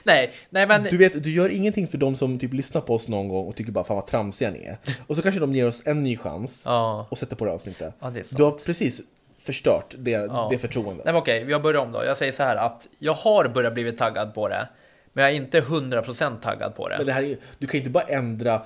nej, 0.03 0.33
nej 0.49 0.67
men... 0.67 0.83
Du 0.83 0.97
vet, 0.97 1.23
du 1.23 1.33
gör 1.33 1.49
ingenting 1.49 1.87
för 1.87 1.97
de 1.97 2.15
som 2.15 2.39
typ 2.39 2.53
lyssnar 2.53 2.81
på 2.81 2.93
oss 2.95 3.07
någon 3.07 3.27
gång 3.27 3.47
och 3.47 3.55
tycker 3.55 3.71
bara 3.71 3.83
fan 3.83 3.95
vad 3.95 4.07
tramsiga 4.07 4.51
ni 4.51 4.63
är. 4.65 4.77
Och 5.07 5.15
så 5.15 5.21
kanske 5.21 5.39
de 5.39 5.55
ger 5.55 5.67
oss 5.67 5.81
en 5.85 6.03
ny 6.03 6.17
chans 6.17 6.63
Ja, 6.65 7.07
och 7.09 7.17
sätter 7.17 7.35
på 7.35 7.45
det 7.45 7.51
avsnittet. 7.51 7.93
ja 7.99 8.09
det 8.09 8.19
är 8.19 8.23
sant. 8.23 8.37
Du 8.37 8.43
har 8.43 8.51
precis 8.51 9.01
förstört 9.39 9.95
det, 9.97 10.11
Ja. 10.11 10.47
det 10.51 10.57
förtroendet. 10.57 11.05
Nej 11.05 11.13
men 11.13 11.21
okej, 11.21 11.45
jag 11.49 11.61
börjar 11.61 11.81
om 11.81 11.91
då. 11.91 12.03
Jag 12.05 12.17
säger 12.17 12.31
så 12.31 12.43
här 12.43 12.55
att 12.55 12.87
jag 12.99 13.13
har 13.13 13.47
börjat 13.47 13.73
blivit 13.73 13.97
taggad 13.97 14.33
på 14.33 14.47
det. 14.47 14.67
Men 15.13 15.23
jag 15.23 15.31
är 15.31 15.35
inte 15.35 15.61
100% 15.61 16.39
taggad 16.41 16.75
på 16.75 16.89
det. 16.89 16.97
Men 16.97 17.05
det 17.05 17.13
här 17.13 17.23
är, 17.23 17.37
du 17.57 17.67
kan 17.67 17.73
ju 17.73 17.77
inte 17.79 17.89
bara 17.89 18.03
ändra 18.03 18.61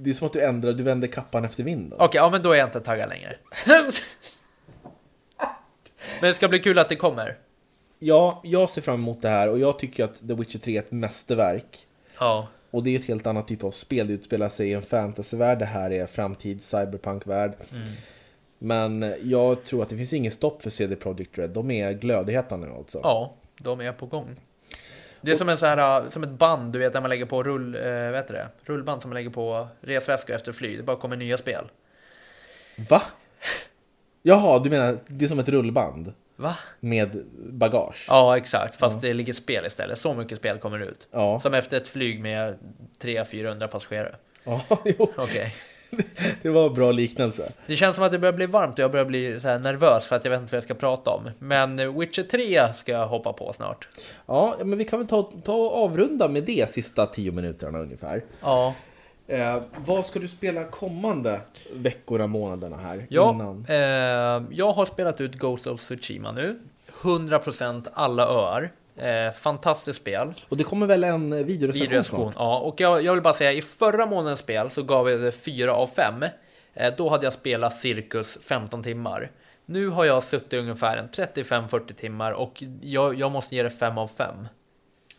Det 0.00 0.10
är 0.10 0.14
som 0.14 0.26
att 0.26 0.32
du 0.32 0.44
ändrar, 0.44 0.72
du 0.72 0.82
vänder 0.82 1.08
kappan 1.08 1.44
efter 1.44 1.62
vinden. 1.64 1.98
Okej, 2.00 2.18
ja 2.18 2.30
men 2.30 2.42
då 2.42 2.52
är 2.52 2.58
jag 2.58 2.68
inte 2.68 2.80
taggad 2.80 3.08
längre. 3.08 3.36
men 6.20 6.30
det 6.30 6.34
ska 6.34 6.48
bli 6.48 6.58
kul 6.58 6.78
att 6.78 6.88
det 6.88 6.96
kommer. 6.96 7.36
Ja, 7.98 8.40
jag 8.44 8.70
ser 8.70 8.82
fram 8.82 8.94
emot 8.94 9.22
det 9.22 9.28
här 9.28 9.48
och 9.48 9.58
jag 9.58 9.78
tycker 9.78 10.04
att 10.04 10.28
The 10.28 10.34
Witcher 10.34 10.58
3 10.58 10.76
är 10.76 10.80
ett 10.80 10.92
mästerverk. 10.92 11.86
Ja, 12.18 12.48
Och 12.70 12.82
det 12.82 12.94
är 12.94 12.98
ett 12.98 13.06
helt 13.06 13.26
annat 13.26 13.48
typ 13.48 13.64
av 13.64 13.70
spel. 13.70 14.06
Det 14.06 14.12
utspelar 14.12 14.48
sig 14.48 14.68
i 14.68 14.72
en 14.74 14.82
fantasyvärld. 14.82 15.58
Det 15.58 15.64
här 15.64 15.90
är 15.90 16.06
framtids 16.06 16.68
cyberpunk-värld. 16.68 17.52
Men 18.58 19.14
jag 19.22 19.64
tror 19.64 19.82
att 19.82 19.88
det 19.88 19.96
finns 19.96 20.12
ingen 20.12 20.32
stopp 20.32 20.62
för 20.62 20.70
CD 20.70 20.96
Projekt 20.96 21.38
Red. 21.38 21.50
De 21.50 21.70
är 21.70 21.92
glödheta 21.92 22.56
nu 22.56 22.70
alltså. 22.76 23.00
ja, 23.02 23.32
de 23.60 23.80
är 23.80 23.92
på 23.92 24.06
gång. 24.06 24.36
Det 25.20 25.32
är 25.32 25.36
som, 25.36 25.48
en 25.48 25.58
så 25.58 25.66
här, 25.66 26.10
som 26.10 26.22
ett 26.22 26.30
band, 26.30 26.72
du 26.72 26.78
vet, 26.78 26.92
där 26.92 27.00
man 27.00 27.10
lägger 27.10 27.26
på 27.26 27.42
rull, 27.42 27.72
vad 27.82 28.14
heter 28.14 28.34
det? 28.34 28.48
rullband 28.72 29.02
som 29.02 29.10
man 29.10 29.14
lägger 29.14 29.30
på 29.30 29.68
resväskor 29.80 30.34
efter 30.36 30.52
flyg. 30.52 30.76
Det 30.76 30.82
bara 30.82 30.96
kommer 30.96 31.16
nya 31.16 31.38
spel. 31.38 31.64
Va? 32.88 33.02
Jaha, 34.22 34.58
du 34.58 34.70
menar 34.70 34.98
det 35.06 35.24
är 35.24 35.28
som 35.28 35.38
ett 35.38 35.48
rullband 35.48 36.12
Va? 36.36 36.56
med 36.80 37.24
bagage? 37.36 38.06
Ja, 38.08 38.36
exakt. 38.36 38.76
Fast 38.76 39.00
det 39.00 39.14
ligger 39.14 39.32
spel 39.32 39.66
istället. 39.66 39.98
Så 39.98 40.14
mycket 40.14 40.38
spel 40.38 40.58
kommer 40.58 40.78
ut. 40.78 41.08
Ja. 41.10 41.40
Som 41.40 41.54
efter 41.54 41.76
ett 41.76 41.88
flyg 41.88 42.20
med 42.20 42.58
300-400 43.00 43.66
passagerare. 43.66 44.16
Ja, 44.44 44.62
jo, 44.84 45.12
Okej. 45.16 45.54
det 46.42 46.48
var 46.48 46.66
en 46.66 46.74
bra 46.74 46.92
liknelse. 46.92 47.52
Det 47.66 47.76
känns 47.76 47.96
som 47.96 48.04
att 48.04 48.12
det 48.12 48.18
börjar 48.18 48.32
bli 48.32 48.46
varmt 48.46 48.72
och 48.72 48.78
jag 48.78 48.90
börjar 48.90 49.04
bli 49.06 49.40
så 49.40 49.58
nervös 49.58 50.04
för 50.04 50.16
att 50.16 50.24
jag 50.24 50.30
vet 50.30 50.40
inte 50.40 50.52
vad 50.52 50.56
jag 50.56 50.64
ska 50.64 50.74
prata 50.74 51.10
om. 51.10 51.30
Men 51.38 51.98
Witcher 51.98 52.22
3 52.22 52.72
ska 52.74 52.92
jag 52.92 53.06
hoppa 53.06 53.32
på 53.32 53.52
snart. 53.52 53.88
Ja, 54.26 54.56
men 54.64 54.78
vi 54.78 54.84
kan 54.84 54.98
väl 54.98 55.08
ta, 55.08 55.22
ta 55.44 55.52
och 55.52 55.84
avrunda 55.84 56.28
med 56.28 56.44
det 56.44 56.70
sista 56.70 57.06
tio 57.06 57.32
minuterna 57.32 57.78
ungefär. 57.78 58.24
Ja, 58.42 58.74
Eh, 59.30 59.62
vad 59.76 60.06
ska 60.06 60.18
du 60.18 60.28
spela 60.28 60.64
kommande 60.64 61.40
veckorna, 61.72 62.26
månaderna 62.26 62.76
här? 62.76 63.06
ja 63.08 63.30
Innan? 63.34 63.64
eh, 63.68 63.76
jag 64.58 64.72
har 64.72 64.86
spelat 64.86 65.20
ut 65.20 65.34
Ghost 65.34 65.66
of 65.66 65.80
Tsushima 65.80 66.32
nu. 66.32 66.58
100% 67.02 67.88
alla 67.94 68.22
öar. 68.26 68.70
Eh, 68.98 69.32
fantastiskt 69.32 70.00
spel. 70.00 70.34
Och 70.48 70.56
det 70.56 70.64
kommer 70.64 70.86
väl 70.86 71.04
en 71.04 71.30
videorecension 71.30 71.88
Videorecension, 71.88 72.32
snart? 72.32 72.34
ja. 72.36 72.58
Och 72.58 72.80
jag, 72.80 73.02
jag 73.04 73.12
vill 73.14 73.22
bara 73.22 73.34
säga, 73.34 73.52
i 73.52 73.62
förra 73.62 74.06
månadens 74.06 74.40
spel 74.40 74.70
så 74.70 74.82
gav 74.82 75.10
jag 75.10 75.20
det 75.20 75.32
4 75.32 75.72
av 75.72 75.86
5. 75.86 76.24
Eh, 76.74 76.94
då 76.96 77.08
hade 77.08 77.26
jag 77.26 77.32
spelat 77.32 77.72
cirkus 77.72 78.38
15 78.42 78.82
timmar. 78.82 79.30
Nu 79.66 79.88
har 79.88 80.04
jag 80.04 80.22
suttit 80.22 80.52
ungefär 80.52 80.96
en 80.96 81.08
35-40 81.08 81.92
timmar 81.94 82.32
och 82.32 82.62
jag, 82.80 83.18
jag 83.18 83.32
måste 83.32 83.54
ge 83.54 83.62
det 83.62 83.70
5 83.70 83.98
av 83.98 84.06
5. 84.06 84.48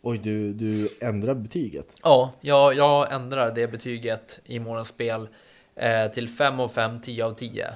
Oj, 0.02 0.18
du, 0.18 0.54
du 0.54 0.90
ändrar 1.02 1.34
betyget. 1.34 1.96
Ja, 2.04 2.34
jag, 2.42 2.76
jag 2.76 3.14
ändrar 3.14 3.52
det 3.52 3.68
betyget 3.68 4.40
i 4.46 4.60
månadens 4.60 4.88
spel 4.88 5.28
eh, 5.76 6.08
till 6.12 6.30
5 6.30 6.60
av 6.60 6.68
5, 6.68 7.02
10 7.02 7.26
av 7.26 7.34
10. 7.34 7.68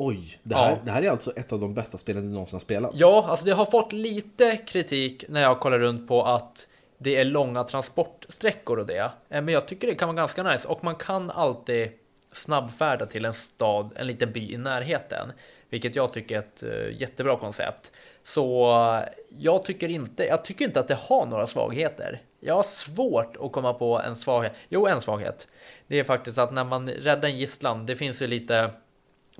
Oj, 0.00 0.38
det 0.42 0.54
här, 0.54 0.70
Ja. 0.70 0.78
det 0.84 0.90
här 0.90 1.02
är 1.02 1.10
alltså 1.10 1.32
ett 1.36 1.52
av 1.52 1.60
de 1.60 1.74
bästa 1.74 1.98
spelen 1.98 2.22
du 2.22 2.28
någonsin 2.32 2.54
har 2.56 2.60
spelat. 2.60 2.90
Ja, 2.94 3.26
alltså 3.28 3.46
det 3.46 3.52
har 3.52 3.66
fått 3.66 3.92
lite 3.92 4.56
kritik 4.56 5.24
när 5.28 5.42
jag 5.42 5.60
kollar 5.60 5.78
runt 5.78 6.08
på 6.08 6.24
att 6.24 6.68
det 6.98 7.16
är 7.16 7.24
långa 7.24 7.64
transportsträckor 7.64 8.78
och 8.78 8.86
det. 8.86 8.98
Eh, 9.28 9.42
Men 9.42 9.48
jag 9.48 9.66
tycker 9.68 9.86
det 9.86 9.94
kan 9.94 10.08
vara 10.08 10.16
ganska 10.16 10.42
nice 10.42 10.68
och 10.68 10.84
man 10.84 10.94
kan 10.94 11.30
alltid 11.30 11.90
snabbfärda 12.32 13.06
till 13.06 13.24
en 13.24 13.34
stad, 13.34 13.90
en 13.96 14.06
liten 14.06 14.32
by 14.32 14.52
i 14.52 14.56
närheten. 14.56 15.32
Vilket 15.70 15.96
jag 15.96 16.12
tycker 16.12 16.34
är 16.34 16.38
ett 16.38 16.62
uh, 16.62 17.00
jättebra 17.00 17.36
koncept. 17.36 17.92
Så 18.24 18.72
uh, 18.76 19.02
jag 19.38 19.64
tycker 19.64 19.88
inte, 19.88 20.24
jag 20.24 20.44
tycker 20.44 20.64
inte 20.64 20.80
att 20.80 20.88
det 20.88 20.98
har 21.00 21.26
några 21.26 21.46
svagheter. 21.46 22.22
Jag 22.40 22.54
har 22.54 22.62
svårt 22.62 23.36
att 23.40 23.52
komma 23.52 23.74
på 23.74 24.00
en 24.00 24.16
svaghet. 24.16 24.52
Jo, 24.68 24.86
en 24.86 25.00
svaghet. 25.00 25.48
Det 25.86 25.98
är 25.98 26.04
faktiskt 26.04 26.38
att 26.38 26.52
när 26.52 26.64
man 26.64 26.88
räddar 26.88 27.28
en 27.28 27.38
gisslan, 27.38 27.86
det 27.86 27.96
finns 27.96 28.22
ju 28.22 28.26
lite, 28.26 28.70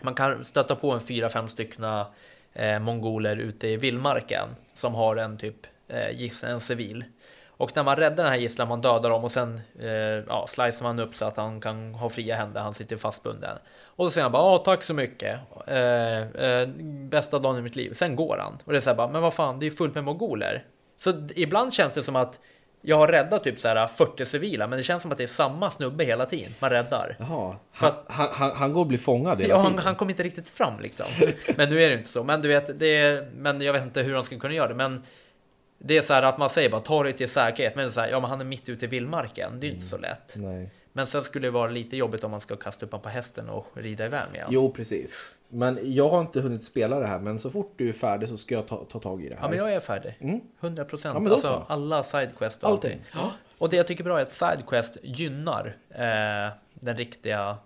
man 0.02 0.14
kan 0.14 0.44
stöta 0.44 0.74
på 0.74 0.92
en 0.92 1.00
fyra, 1.00 1.28
fem 1.28 1.48
styckna 1.48 2.06
eh, 2.52 2.78
mongoler 2.78 3.36
ute 3.36 3.68
i 3.68 3.76
vildmarken 3.76 4.48
som 4.74 4.94
har 4.94 5.16
en 5.16 5.36
typ 5.36 5.66
eh, 5.88 6.10
gisslan, 6.10 6.52
en 6.52 6.60
civil. 6.60 7.04
Och 7.58 7.76
när 7.76 7.82
man 7.82 7.96
räddar 7.96 8.16
den 8.16 8.32
här 8.32 8.38
gisslan, 8.38 8.68
man 8.68 8.80
dödar 8.80 9.10
dem 9.10 9.24
och 9.24 9.32
sen 9.32 9.60
eh, 9.80 9.88
ja, 10.28 10.46
slicear 10.48 10.82
man 10.82 10.98
upp 10.98 11.14
så 11.16 11.24
att 11.24 11.36
han 11.36 11.60
kan 11.60 11.94
ha 11.94 12.08
fria 12.08 12.36
händer, 12.36 12.60
han 12.60 12.74
sitter 12.74 12.96
fastbunden. 12.96 13.58
Och 13.84 14.04
då 14.04 14.10
säger 14.10 14.22
han 14.22 14.32
bara, 14.32 14.58
tack 14.58 14.82
så 14.82 14.94
mycket, 14.94 15.38
eh, 15.66 16.18
eh, 16.18 16.68
bästa 17.10 17.38
dagen 17.38 17.58
i 17.58 17.62
mitt 17.62 17.76
liv. 17.76 17.94
Sen 17.94 18.16
går 18.16 18.38
han. 18.38 18.58
Och 18.64 18.72
det 18.72 18.78
är 18.78 18.80
så 18.80 18.90
här 18.90 18.96
bara, 18.96 19.08
men 19.08 19.22
vad 19.22 19.34
fan, 19.34 19.58
det 19.58 19.66
är 19.66 19.70
fullt 19.70 19.94
med 19.94 20.04
mongoler. 20.04 20.64
Så 20.96 21.28
ibland 21.34 21.74
känns 21.74 21.94
det 21.94 22.02
som 22.02 22.16
att 22.16 22.40
jag 22.82 22.96
har 22.96 23.08
räddat 23.08 23.44
typ 23.44 23.60
så 23.60 23.68
här 23.68 23.86
40 23.86 24.26
civila, 24.26 24.66
men 24.66 24.76
det 24.76 24.82
känns 24.82 25.02
som 25.02 25.12
att 25.12 25.18
det 25.18 25.24
är 25.24 25.28
samma 25.28 25.70
snubbe 25.70 26.04
hela 26.04 26.26
tiden 26.26 26.52
man 26.60 26.70
räddar. 26.70 27.16
Jaha, 27.18 27.56
han, 27.72 27.88
att, 27.88 28.04
han, 28.08 28.28
han, 28.32 28.56
han, 28.56 28.72
går 28.72 28.80
och 28.80 28.86
blir 28.86 28.98
fångad 28.98 29.40
hela 29.40 29.54
ja, 29.54 29.62
tiden? 29.62 29.78
Han, 29.78 29.86
han 29.86 29.96
kommer 29.96 30.12
inte 30.12 30.22
riktigt 30.22 30.48
fram 30.48 30.80
liksom. 30.80 31.06
Men 31.56 31.68
nu 31.68 31.82
är 31.82 31.88
det 31.88 31.94
inte 31.94 32.08
så. 32.08 32.24
Men 32.24 32.42
du 32.42 32.48
vet, 32.48 32.78
det 32.78 32.96
är, 32.96 33.30
men 33.36 33.60
jag 33.60 33.72
vet 33.72 33.82
inte 33.82 34.02
hur 34.02 34.14
han 34.14 34.24
ska 34.24 34.38
kunna 34.38 34.54
göra 34.54 34.68
det. 34.68 34.74
Men 34.74 35.02
det 35.78 35.96
är 35.96 36.02
så 36.02 36.14
här 36.14 36.22
att 36.22 36.38
man 36.38 36.50
säger 36.50 36.70
bara 36.70 36.80
ta 36.80 37.02
dig 37.02 37.12
till 37.12 37.28
säkerhet. 37.28 37.76
Men 37.76 37.92
så 37.92 38.00
här, 38.00 38.08
ja, 38.08 38.20
men 38.20 38.30
han 38.30 38.40
är 38.40 38.44
mitt 38.44 38.68
ute 38.68 38.84
i 38.84 38.88
vildmarken. 38.88 39.60
Det 39.60 39.66
är 39.66 39.68
mm. 39.68 39.76
inte 39.76 39.88
så 39.88 39.98
lätt. 39.98 40.34
Nej. 40.36 40.70
Men 40.92 41.06
sen 41.06 41.24
skulle 41.24 41.46
det 41.46 41.50
vara 41.50 41.70
lite 41.70 41.96
jobbigt 41.96 42.24
om 42.24 42.30
man 42.30 42.40
ska 42.40 42.56
kasta 42.56 42.86
upp 42.86 42.92
honom 42.92 43.02
på 43.02 43.08
hästen 43.08 43.48
och 43.48 43.66
rida 43.74 44.06
iväg 44.06 44.22
med 44.32 44.40
honom. 44.40 44.54
Jo, 44.54 44.72
precis. 44.72 45.32
Men 45.48 45.78
jag 45.94 46.08
har 46.08 46.20
inte 46.20 46.40
hunnit 46.40 46.64
spela 46.64 46.98
det 46.98 47.06
här, 47.06 47.18
men 47.18 47.38
så 47.38 47.50
fort 47.50 47.74
du 47.76 47.88
är 47.88 47.92
färdig 47.92 48.28
så 48.28 48.36
ska 48.36 48.54
jag 48.54 48.66
ta, 48.66 48.84
ta 48.84 49.00
tag 49.00 49.24
i 49.24 49.28
det 49.28 49.34
här. 49.34 49.42
Ja, 49.42 49.48
men 49.48 49.58
jag 49.58 49.72
är 49.72 49.80
färdig. 49.80 50.18
Mm. 50.20 50.40
100 50.60 50.84
procent. 50.84 51.26
Ja, 51.26 51.32
alltså 51.32 51.66
alla 51.68 52.02
sidequest 52.02 52.62
och 52.62 52.70
allting. 52.70 52.90
allting. 52.90 53.06
Ja. 53.14 53.32
Och 53.58 53.68
det 53.68 53.76
jag 53.76 53.86
tycker 53.86 54.02
är 54.02 54.04
bra 54.04 54.18
är 54.18 54.22
att 54.22 54.32
Sidequest 54.32 54.96
gynnar 55.02 55.76
eh, 55.90 56.52
den 56.74 56.96
riktiga 56.96 57.56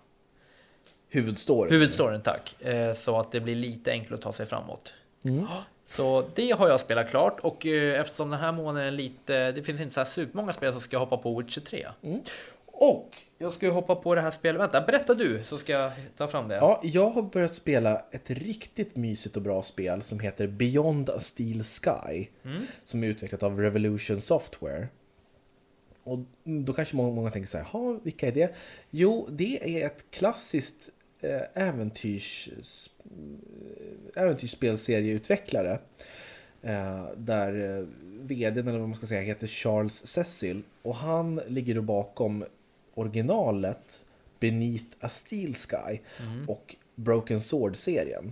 huvudstoryn. 1.09 1.73
Huvudstoryn, 1.73 2.21
tack. 2.21 2.61
Eh, 2.61 2.95
så 2.95 3.19
att 3.19 3.31
det 3.31 3.39
blir 3.39 3.55
lite 3.55 3.91
enklare 3.91 4.17
att 4.17 4.21
ta 4.21 4.33
sig 4.33 4.45
framåt. 4.45 4.93
Mm. 5.23 5.45
Så 5.87 6.25
det 6.35 6.51
har 6.51 6.69
jag 6.69 6.79
spelat 6.79 7.09
klart 7.09 7.39
och 7.39 7.65
eh, 7.65 7.99
eftersom 7.99 8.29
den 8.29 8.39
här 8.39 8.51
månaden 8.51 8.87
är 8.87 8.91
lite, 8.91 9.51
det 9.51 9.63
finns 9.63 9.81
inte 9.81 9.93
så 9.93 9.99
här 9.99 10.07
supermånga 10.07 10.53
spel 10.53 10.73
så 10.73 10.79
ska 10.79 10.95
jag 10.95 10.99
hoppa 10.99 11.17
på 11.17 11.39
Witcher 11.39 11.61
3. 11.61 11.87
Mm. 12.01 12.21
Och 12.75 13.15
jag 13.37 13.53
ska 13.53 13.69
hoppa 13.69 13.95
på 13.95 14.15
det 14.15 14.21
här 14.21 14.31
spelet. 14.31 14.61
Vänta, 14.61 14.81
berätta 14.81 15.13
du 15.13 15.43
så 15.43 15.57
ska 15.57 15.71
jag 15.71 15.91
ta 16.17 16.27
fram 16.27 16.47
det. 16.47 16.55
Ja, 16.55 16.81
jag 16.83 17.09
har 17.09 17.21
börjat 17.21 17.55
spela 17.55 18.05
ett 18.11 18.29
riktigt 18.29 18.95
mysigt 18.95 19.35
och 19.35 19.41
bra 19.41 19.63
spel 19.63 20.01
som 20.01 20.19
heter 20.19 20.47
Beyond 20.47 21.09
a 21.09 21.19
Steel 21.19 21.63
Sky. 21.63 22.27
Mm. 22.45 22.61
Som 22.83 23.03
är 23.03 23.07
utvecklat 23.07 23.43
av 23.43 23.59
Revolution 23.59 24.21
Software. 24.21 24.87
Och 26.03 26.19
då 26.43 26.73
kanske 26.73 26.95
många, 26.95 27.11
många 27.15 27.31
tänker 27.31 27.49
så 27.49 27.57
här, 27.57 28.03
vilka 28.03 28.27
är 28.27 28.31
det? 28.31 28.55
Jo, 28.89 29.27
det 29.31 29.77
är 29.77 29.85
ett 29.85 30.05
klassiskt 30.09 30.89
eh, 31.21 31.41
äventyrs, 31.53 32.49
eh, 34.15 34.23
äventyrsspelserieutvecklare. 34.23 35.79
Eh, 36.61 37.05
där 37.17 37.85
vdn, 38.21 38.67
eller 38.67 38.79
vad 38.79 38.89
man 38.89 38.97
ska 38.97 39.07
säga, 39.07 39.21
heter 39.21 39.47
Charles 39.47 40.07
Cecil. 40.07 40.61
Och 40.81 40.95
han 40.95 41.41
ligger 41.47 41.75
då 41.75 41.81
bakom 41.81 42.45
originalet 42.93 44.05
Beneath 44.39 44.85
a 44.99 45.09
Steel 45.09 45.53
Sky 45.55 45.99
mm. 46.19 46.49
och 46.49 46.75
Broken 46.95 47.39
Sword-serien. 47.39 48.31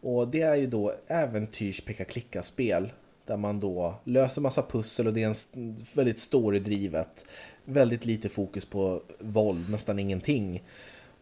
Och 0.00 0.28
det 0.28 0.42
är 0.42 0.54
ju 0.54 0.66
då 0.66 0.94
äventyrs 1.06 1.80
peka 1.80 2.04
klicka 2.04 2.42
spel 2.42 2.92
där 3.26 3.36
man 3.36 3.60
då 3.60 3.94
löser 4.04 4.40
massa 4.40 4.62
pussel 4.62 5.06
och 5.06 5.12
det 5.12 5.22
är 5.22 5.28
en 5.54 5.76
väldigt 5.94 6.18
storydrivet. 6.18 7.24
Väldigt 7.64 8.06
lite 8.06 8.28
fokus 8.28 8.64
på 8.64 9.02
våld, 9.18 9.70
nästan 9.70 9.98
ingenting. 9.98 10.64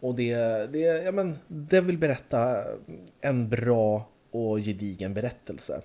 Och 0.00 0.14
det, 0.14 0.34
det, 0.72 0.78
ja 0.78 1.12
men, 1.12 1.38
det 1.48 1.80
vill 1.80 1.98
berätta 1.98 2.64
en 3.20 3.48
bra 3.48 4.08
och 4.34 4.58
gedigen 4.58 5.14
berättelse. 5.14 5.82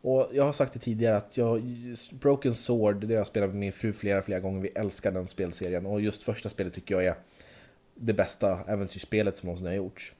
Och 0.00 0.28
jag 0.32 0.44
har 0.44 0.52
sagt 0.52 0.72
det 0.72 0.78
tidigare 0.78 1.16
att 1.16 1.36
jag, 1.36 1.62
Broken 2.10 2.54
Sword, 2.54 3.00
det 3.00 3.06
har 3.06 3.20
jag 3.20 3.26
spelat 3.26 3.50
med 3.50 3.58
min 3.58 3.72
fru 3.72 3.92
flera, 3.92 4.22
flera 4.22 4.40
gånger. 4.40 4.60
Vi 4.60 4.68
älskar 4.68 5.12
den 5.12 5.28
spelserien 5.28 5.86
och 5.86 6.00
just 6.00 6.22
första 6.22 6.48
spelet 6.48 6.74
tycker 6.74 6.94
jag 6.94 7.04
är 7.04 7.14
det 7.94 8.12
bästa 8.12 8.60
äventyrsspelet 8.66 9.36
som 9.36 9.46
någonsin 9.46 9.66
har 9.66 9.74
gjorts. 9.74 10.14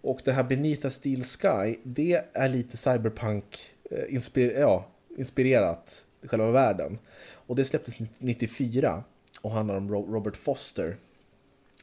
Och 0.00 0.20
det 0.24 0.32
här 0.32 0.42
Beneath 0.42 0.86
a 0.86 0.90
Steel 0.90 1.24
Sky, 1.24 1.76
det 1.82 2.24
är 2.32 2.48
lite 2.48 2.76
cyberpunk 2.76 3.44
eh, 3.90 4.14
inspir 4.14 4.58
ja, 4.58 4.88
inspirerat, 5.16 6.04
själva 6.22 6.50
världen. 6.50 6.98
Och 7.46 7.56
det 7.56 7.64
släpptes 7.64 7.98
94 8.18 9.04
och 9.40 9.50
handlar 9.50 9.76
om 9.76 9.90
Robert 9.90 10.36
Foster 10.36 10.96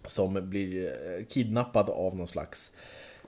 som 0.05 0.49
blir 0.49 0.85
eh, 0.85 1.25
kidnappad 1.25 1.89
av 1.89 2.15
någon 2.15 2.27
slags 2.27 2.71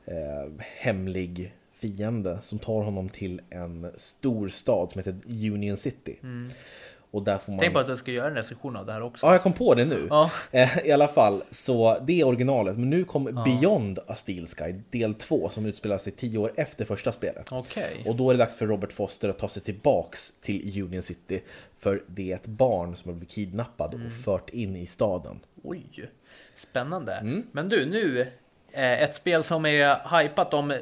eh, 0.05 0.51
hemlig 0.59 1.53
fiende 1.83 2.39
som 2.41 2.59
tar 2.59 2.81
honom 2.81 3.09
till 3.09 3.41
en 3.49 3.91
stor 3.95 4.49
stad 4.49 4.91
som 4.91 4.99
heter 4.99 5.15
Union 5.25 5.77
City. 5.77 6.19
Mm. 6.23 6.49
Och 7.11 7.23
där 7.23 7.37
får 7.37 7.51
man... 7.51 7.59
Tänk 7.59 7.73
på 7.73 7.79
att 7.79 7.87
du 7.87 7.97
ska 7.97 8.11
göra 8.11 8.27
en 8.27 8.35
recension 8.35 8.75
av 8.75 8.85
det 8.85 8.93
här 8.93 9.01
också. 9.01 9.25
Ja, 9.25 9.31
jag 9.31 9.41
kom 9.43 9.53
på 9.53 9.75
det 9.75 9.85
nu. 9.85 10.07
Ja. 10.09 10.31
Eh, 10.51 10.77
I 10.83 10.91
alla 10.91 11.07
fall, 11.07 11.43
så 11.51 11.99
det 11.99 12.21
är 12.21 12.27
originalet. 12.27 12.77
Men 12.77 12.89
nu 12.89 13.03
kom 13.03 13.27
ja. 13.35 13.43
Beyond 13.43 13.99
a 14.07 14.15
Steel 14.15 14.47
Sky, 14.47 14.81
del 14.89 15.13
2, 15.13 15.49
som 15.49 15.65
utspelar 15.65 15.97
sig 15.97 16.13
tio 16.13 16.37
år 16.37 16.53
efter 16.55 16.85
första 16.85 17.11
spelet. 17.11 17.51
Okay. 17.51 18.03
Och 18.05 18.15
då 18.15 18.29
är 18.29 18.33
det 18.33 18.37
dags 18.37 18.55
för 18.55 18.67
Robert 18.67 18.91
Foster 18.91 19.29
att 19.29 19.39
ta 19.39 19.47
sig 19.47 19.63
tillbaks 19.63 20.31
till 20.41 20.83
Union 20.83 21.03
City. 21.03 21.41
För 21.79 22.03
det 22.07 22.31
är 22.31 22.35
ett 22.35 22.47
barn 22.47 22.95
som 22.95 23.09
har 23.09 23.15
blivit 23.15 23.35
kidnappad 23.35 23.93
mm. 23.93 24.07
och 24.07 24.13
fört 24.13 24.49
in 24.49 24.75
i 24.75 24.85
staden. 24.85 25.39
Oj, 25.63 26.09
spännande. 26.57 27.13
Mm. 27.13 27.43
Men 27.51 27.69
du, 27.69 27.85
nu, 27.85 28.21
eh, 28.71 29.01
ett 29.03 29.15
spel 29.15 29.43
som 29.43 29.65
är 29.65 30.21
hypat 30.21 30.53
om 30.53 30.73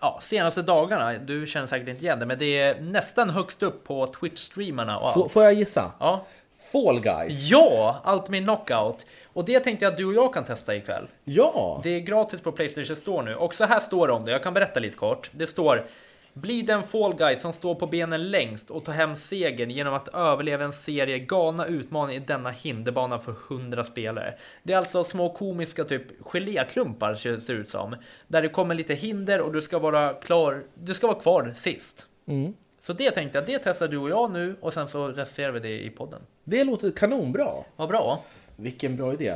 ja, 0.00 0.18
senaste 0.22 0.62
dagarna, 0.62 1.18
du 1.18 1.46
känner 1.46 1.66
säkert 1.66 1.88
inte 1.88 2.04
igen 2.04 2.18
det, 2.18 2.26
men 2.26 2.38
det 2.38 2.60
är 2.60 2.80
nästan 2.80 3.30
högst 3.30 3.62
upp 3.62 3.84
på 3.84 4.06
Twitch-streamarna 4.06 4.96
och 4.96 5.08
allt. 5.08 5.32
Får 5.32 5.44
jag 5.44 5.54
gissa? 5.54 5.92
Ja. 6.00 6.26
Fall 6.72 7.00
Guys? 7.00 7.50
Ja, 7.50 8.00
allt 8.04 8.28
med 8.28 8.44
Knockout. 8.44 9.06
Och 9.32 9.44
det 9.44 9.60
tänkte 9.60 9.84
jag 9.84 9.92
att 9.92 9.96
du 9.96 10.04
och 10.04 10.14
jag 10.14 10.34
kan 10.34 10.44
testa 10.44 10.76
ikväll. 10.76 11.08
Ja! 11.24 11.80
Det 11.82 11.90
är 11.90 12.00
gratis 12.00 12.40
på 12.40 12.52
Playstation 12.52 12.96
Store 12.96 13.24
nu. 13.24 13.34
Och 13.34 13.54
så 13.54 13.64
här 13.64 13.80
står 13.80 14.06
det 14.06 14.12
om 14.12 14.24
det, 14.24 14.32
jag 14.32 14.42
kan 14.42 14.54
berätta 14.54 14.80
lite 14.80 14.96
kort. 14.96 15.30
Det 15.32 15.46
står 15.46 15.86
bli 16.32 16.62
den 16.62 16.82
Fall 16.82 17.14
Guy 17.14 17.38
som 17.38 17.52
står 17.52 17.74
på 17.74 17.86
benen 17.86 18.30
längst 18.30 18.70
och 18.70 18.84
ta 18.84 18.92
hem 18.92 19.16
segern 19.16 19.70
genom 19.70 19.94
att 19.94 20.08
överleva 20.08 20.64
en 20.64 20.72
serie 20.72 21.18
galna 21.18 21.66
utmaningar 21.66 22.22
i 22.22 22.24
denna 22.24 22.50
hinderbana 22.50 23.18
för 23.18 23.34
100 23.50 23.84
spelare. 23.84 24.34
Det 24.62 24.72
är 24.72 24.78
alltså 24.78 25.04
små 25.04 25.32
komiska 25.32 25.84
typ 25.84 26.02
geléklumpar 26.20 27.14
ser 27.14 27.32
det 27.46 27.52
ut 27.52 27.70
som. 27.70 27.96
Där 28.28 28.42
det 28.42 28.48
kommer 28.48 28.74
lite 28.74 28.94
hinder 28.94 29.40
och 29.40 29.52
du 29.52 29.62
ska 29.62 29.78
vara 29.78 30.12
klar, 30.12 30.62
du 30.74 30.94
ska 30.94 31.06
vara 31.06 31.20
kvar 31.20 31.52
sist. 31.56 32.06
Mm. 32.26 32.54
Så 32.82 32.92
det 32.92 33.10
tänkte 33.10 33.38
jag, 33.38 33.46
det 33.46 33.58
testar 33.64 33.88
du 33.88 33.96
och 33.96 34.10
jag 34.10 34.32
nu 34.32 34.56
och 34.60 34.72
sen 34.72 34.88
så 34.88 35.08
recenserar 35.08 35.52
vi 35.52 35.60
det 35.60 35.84
i 35.84 35.90
podden. 35.90 36.20
Det 36.44 36.64
låter 36.64 36.90
kanonbra. 36.90 37.50
Vad 37.76 37.88
bra. 37.88 38.22
Vilken 38.56 38.96
bra 38.96 39.12
idé. 39.12 39.34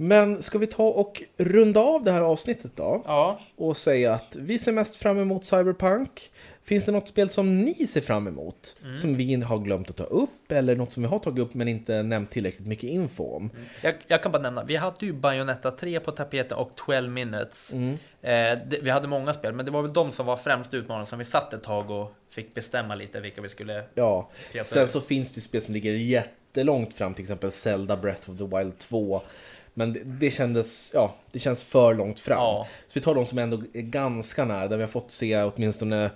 Men 0.00 0.42
ska 0.42 0.58
vi 0.58 0.66
ta 0.66 0.82
och 0.82 1.22
runda 1.36 1.80
av 1.80 2.04
det 2.04 2.12
här 2.12 2.20
avsnittet 2.20 2.72
då? 2.74 3.02
Ja. 3.06 3.40
Och 3.56 3.76
säga 3.76 4.12
att 4.14 4.36
vi 4.36 4.58
ser 4.58 4.72
mest 4.72 4.96
fram 4.96 5.18
emot 5.18 5.44
Cyberpunk. 5.44 6.30
Finns 6.68 6.84
det 6.84 6.92
något 6.92 7.08
spel 7.08 7.30
som 7.30 7.62
ni 7.62 7.86
ser 7.86 8.00
fram 8.00 8.26
emot? 8.26 8.76
Mm. 8.82 8.96
Som 8.96 9.16
vi 9.16 9.34
har 9.34 9.58
glömt 9.58 9.90
att 9.90 9.96
ta 9.96 10.04
upp? 10.04 10.52
Eller 10.52 10.76
något 10.76 10.92
som 10.92 11.02
vi 11.02 11.08
har 11.08 11.18
tagit 11.18 11.38
upp 11.44 11.54
men 11.54 11.68
inte 11.68 12.02
nämnt 12.02 12.30
tillräckligt 12.30 12.66
mycket 12.66 12.90
info 12.90 13.24
om? 13.24 13.50
Mm. 13.50 13.66
Jag, 13.82 13.94
jag, 14.06 14.22
kan 14.22 14.32
bara 14.32 14.42
nämna, 14.42 14.64
vi 14.64 14.76
hade 14.76 15.06
ju 15.06 15.12
Bayonetta 15.12 15.70
3 15.70 16.00
på 16.00 16.10
tapeten 16.10 16.58
och 16.58 16.70
12 16.76 17.10
minutes. 17.10 17.72
Mm. 17.72 17.92
Eh, 18.22 18.58
det, 18.68 18.78
vi 18.82 18.90
hade 18.90 19.08
många 19.08 19.34
spel, 19.34 19.54
men 19.54 19.64
det 19.64 19.70
var 19.70 19.82
väl 19.82 19.92
de 19.92 20.12
som 20.12 20.26
var 20.26 20.36
främst 20.36 20.74
utmanande 20.74 21.10
som 21.10 21.18
vi 21.18 21.24
satt 21.24 21.54
ett 21.54 21.62
tag 21.62 21.90
och 21.90 22.12
fick 22.30 22.54
bestämma 22.54 22.94
lite 22.94 23.20
vilka 23.20 23.40
vi 23.40 23.48
skulle... 23.48 23.84
Ja, 23.94 24.30
sen 24.64 24.88
så 24.88 25.00
finns 25.00 25.32
det 25.32 25.38
ju 25.38 25.42
spel 25.42 25.62
som 25.62 25.74
ligger 25.74 25.92
jättelångt 25.92 26.94
fram, 26.94 27.14
till 27.14 27.24
exempel 27.24 27.52
Zelda 27.52 27.96
Breath 27.96 28.30
of 28.30 28.38
the 28.38 28.56
Wild 28.56 28.78
2. 28.78 29.22
Men 29.78 29.92
det, 29.92 30.00
det, 30.04 30.30
kändes, 30.30 30.90
ja, 30.94 31.14
det 31.32 31.38
känns 31.38 31.64
för 31.64 31.94
långt 31.94 32.20
fram. 32.20 32.38
Ja. 32.38 32.66
Så 32.86 32.98
vi 32.98 33.04
tar 33.04 33.14
de 33.14 33.26
som 33.26 33.38
ändå 33.38 33.62
är 33.74 33.80
ganska 33.80 34.44
nära, 34.44 34.68
där 34.68 34.76
vi 34.76 34.82
har 34.82 34.90
fått 34.90 35.10
se 35.10 35.42
åtminstone 35.42 36.10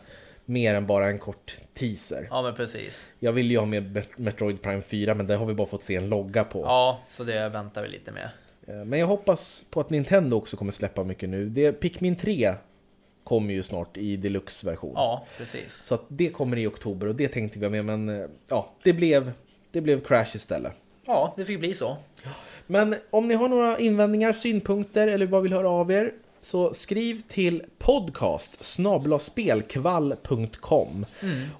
mer 0.44 0.74
än 0.74 0.86
bara 0.86 1.08
en 1.08 1.18
kort 1.18 1.56
teaser. 1.74 2.28
Ja, 2.30 2.42
men 2.42 2.54
precis. 2.54 3.08
Jag 3.18 3.32
vill 3.32 3.50
ju 3.50 3.58
ha 3.58 3.66
med 3.66 4.06
Metroid 4.16 4.62
Prime 4.62 4.82
4, 4.82 5.14
men 5.14 5.26
det 5.26 5.36
har 5.36 5.46
vi 5.46 5.54
bara 5.54 5.66
fått 5.66 5.82
se 5.82 5.96
en 5.96 6.08
logga 6.08 6.44
på. 6.44 6.60
Ja, 6.60 7.00
så 7.08 7.24
det 7.24 7.48
väntar 7.48 7.82
vi 7.82 7.88
lite 7.88 8.12
med. 8.12 8.28
Eh, 8.66 8.84
men 8.84 8.98
jag 8.98 9.06
hoppas 9.06 9.64
på 9.70 9.80
att 9.80 9.90
Nintendo 9.90 10.36
också 10.36 10.56
kommer 10.56 10.72
släppa 10.72 11.04
mycket 11.04 11.28
nu. 11.28 11.48
Det, 11.48 11.72
Pikmin 11.72 12.16
3 12.16 12.54
kommer 13.24 13.54
ju 13.54 13.62
snart 13.62 13.96
i 13.96 14.16
deluxe-version. 14.16 14.92
Ja, 14.94 15.26
precis. 15.38 15.84
Så 15.84 15.94
att 15.94 16.04
det 16.08 16.30
kommer 16.30 16.56
i 16.56 16.66
oktober 16.66 17.06
och 17.06 17.14
det 17.14 17.28
tänkte 17.28 17.58
vi 17.58 17.68
med, 17.68 17.84
men 17.84 18.08
eh, 18.08 18.26
ja, 18.48 18.72
det 18.82 18.92
blev, 18.92 19.32
det 19.70 19.80
blev 19.80 20.04
Crash 20.04 20.36
istället. 20.36 20.72
Ja, 21.06 21.34
det 21.36 21.44
fick 21.44 21.60
bli 21.60 21.74
så. 21.74 21.96
Men 22.66 22.94
om 23.10 23.28
ni 23.28 23.34
har 23.34 23.48
några 23.48 23.78
invändningar, 23.78 24.32
synpunkter 24.32 25.08
eller 25.08 25.26
bara 25.26 25.40
vill 25.40 25.52
höra 25.52 25.68
av 25.70 25.92
er 25.92 26.12
så 26.40 26.74
skriv 26.74 27.20
till 27.28 27.62
podcast 27.78 28.64
spelkvall.com 29.20 31.06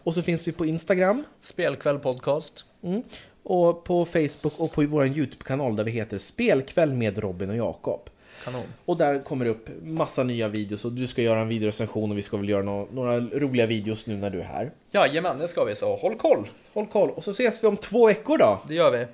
och 0.03 0.15
så 0.15 0.23
finns 0.23 0.49
vi 0.49 0.53
på 0.53 0.67
Instagram 0.67 1.25
Spelkväll 1.43 1.99
podcast. 1.99 2.65
mm, 2.83 3.03
och 3.43 3.85
på 3.85 4.05
Facebook 4.05 4.61
och 4.61 4.73
på 4.73 4.83
vår 4.87 5.07
Youtube-kanal 5.07 5.77
där 5.77 5.85
vi 5.85 5.91
heter 5.91 6.19
Spelkväll 6.19 6.93
med 6.93 7.19
Robin 7.19 7.51
och 7.51 7.57
Jakob. 7.57 8.01
Kanon. 8.45 8.63
Och 8.85 8.97
där 8.97 9.23
kommer 9.23 9.45
det 9.45 9.51
upp 9.51 9.69
massa 9.83 10.23
nya 10.23 10.49
videos 10.49 10.85
och 10.85 10.93
du 10.93 11.07
ska 11.07 11.23
göra 11.23 11.41
en 11.41 11.49
videorecension 11.49 12.11
och 12.11 12.19
vi 12.19 12.23
ska 12.23 12.37
väl 12.37 12.49
göra 12.49 12.63
nå- 12.63 12.89
några 12.93 13.21
roliga 13.21 13.67
videos 13.67 14.07
nu 14.07 14.17
när 14.17 14.31
du 14.31 14.41
är 14.41 14.45
här. 14.45 14.71
Jajamän, 14.91 15.39
det 15.39 15.49
ska 15.49 15.65
vi 15.65 15.77
så. 15.77 15.97
Håll 15.97 16.15
koll! 16.17 16.49
Håll 16.75 16.87
koll 16.87 17.11
och 17.11 17.25
så 17.25 17.31
ses 17.31 17.63
vi 17.65 17.69
om 17.69 17.77
två 17.77 18.07
veckor 18.07 18.39
då. 18.39 18.63
Det 18.69 18.75
gör 18.75 18.91
vi. 18.91 19.07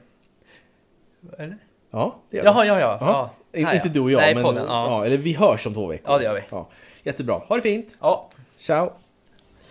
Eller? 1.38 1.57
Ja, 1.90 2.16
det 2.31 2.37
gör 2.37 2.42
vi. 2.44 2.48
Jaha, 2.48 2.64
ja, 2.66 2.81
ja. 2.81 2.98
Ja. 3.01 3.31
ja. 3.53 3.66
Här, 3.66 3.74
Inte 3.74 3.88
ja. 3.88 3.92
du 3.94 4.01
och 4.01 4.11
jag, 4.11 4.18
Nej, 4.18 4.35
men 4.35 4.44
podden, 4.44 4.64
ja. 4.68 4.87
ja, 4.90 5.05
eller 5.07 5.16
vi 5.16 5.33
hörs 5.33 5.66
om 5.66 5.74
två 5.74 5.87
veckor. 5.87 6.11
Ja, 6.12 6.18
det 6.18 6.24
gör 6.24 6.35
vi. 6.35 6.40
Ja. 6.51 6.68
Jättebra. 7.03 7.40
Ha 7.48 7.57
det 7.57 7.62
fint. 7.62 7.98
ja. 8.01 8.29
Ciao. 8.59 8.92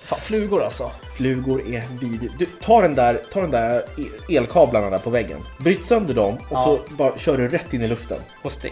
Fan, 0.04 0.20
flugor 0.20 0.64
alltså. 0.64 0.92
Flugor 1.18 1.62
är 1.62 1.84
vidrigt. 2.02 2.34
Du, 2.40 2.46
ta 2.46 2.82
den 2.82 2.96
där, 2.96 3.22
ta 3.34 3.42
den 3.42 3.52
där 3.52 3.78
e- 3.80 4.36
elkablarna 4.38 4.90
där 4.90 4.98
på 4.98 5.10
väggen. 5.10 5.40
Bryt 5.60 5.86
sönder 5.86 6.14
dem 6.14 6.34
och 6.36 6.42
Ja. 6.52 6.64
så 6.64 6.80
bara 6.94 7.18
kör 7.18 7.38
du 7.38 7.48
rätt 7.48 7.74
in 7.74 7.82
i 7.82 7.88
luften. 7.88 8.18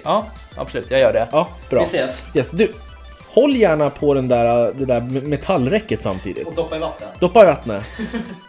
Ja, 0.04 0.26
absolut. 0.58 0.92
Jag 0.92 1.00
gör 1.00 1.14
det. 1.14 1.28
Ja, 1.32 1.48
bra. 1.70 1.80
Vi 1.92 1.98
ses. 1.98 2.24
Yes, 2.36 2.52
du, 2.52 2.74
håll 3.28 3.56
gärna 3.56 3.90
på 3.90 4.14
den 4.14 4.28
där, 4.28 4.74
det 4.74 4.86
där 4.86 5.02
metallräcket 5.02 6.02
samtidigt. 6.02 6.48
Och 6.48 6.56
doppa 6.56 6.76
i 6.76 6.80
vatten. 6.80 7.08
Doppa 7.20 7.44
i 7.44 7.46
vattnet. 7.46 7.84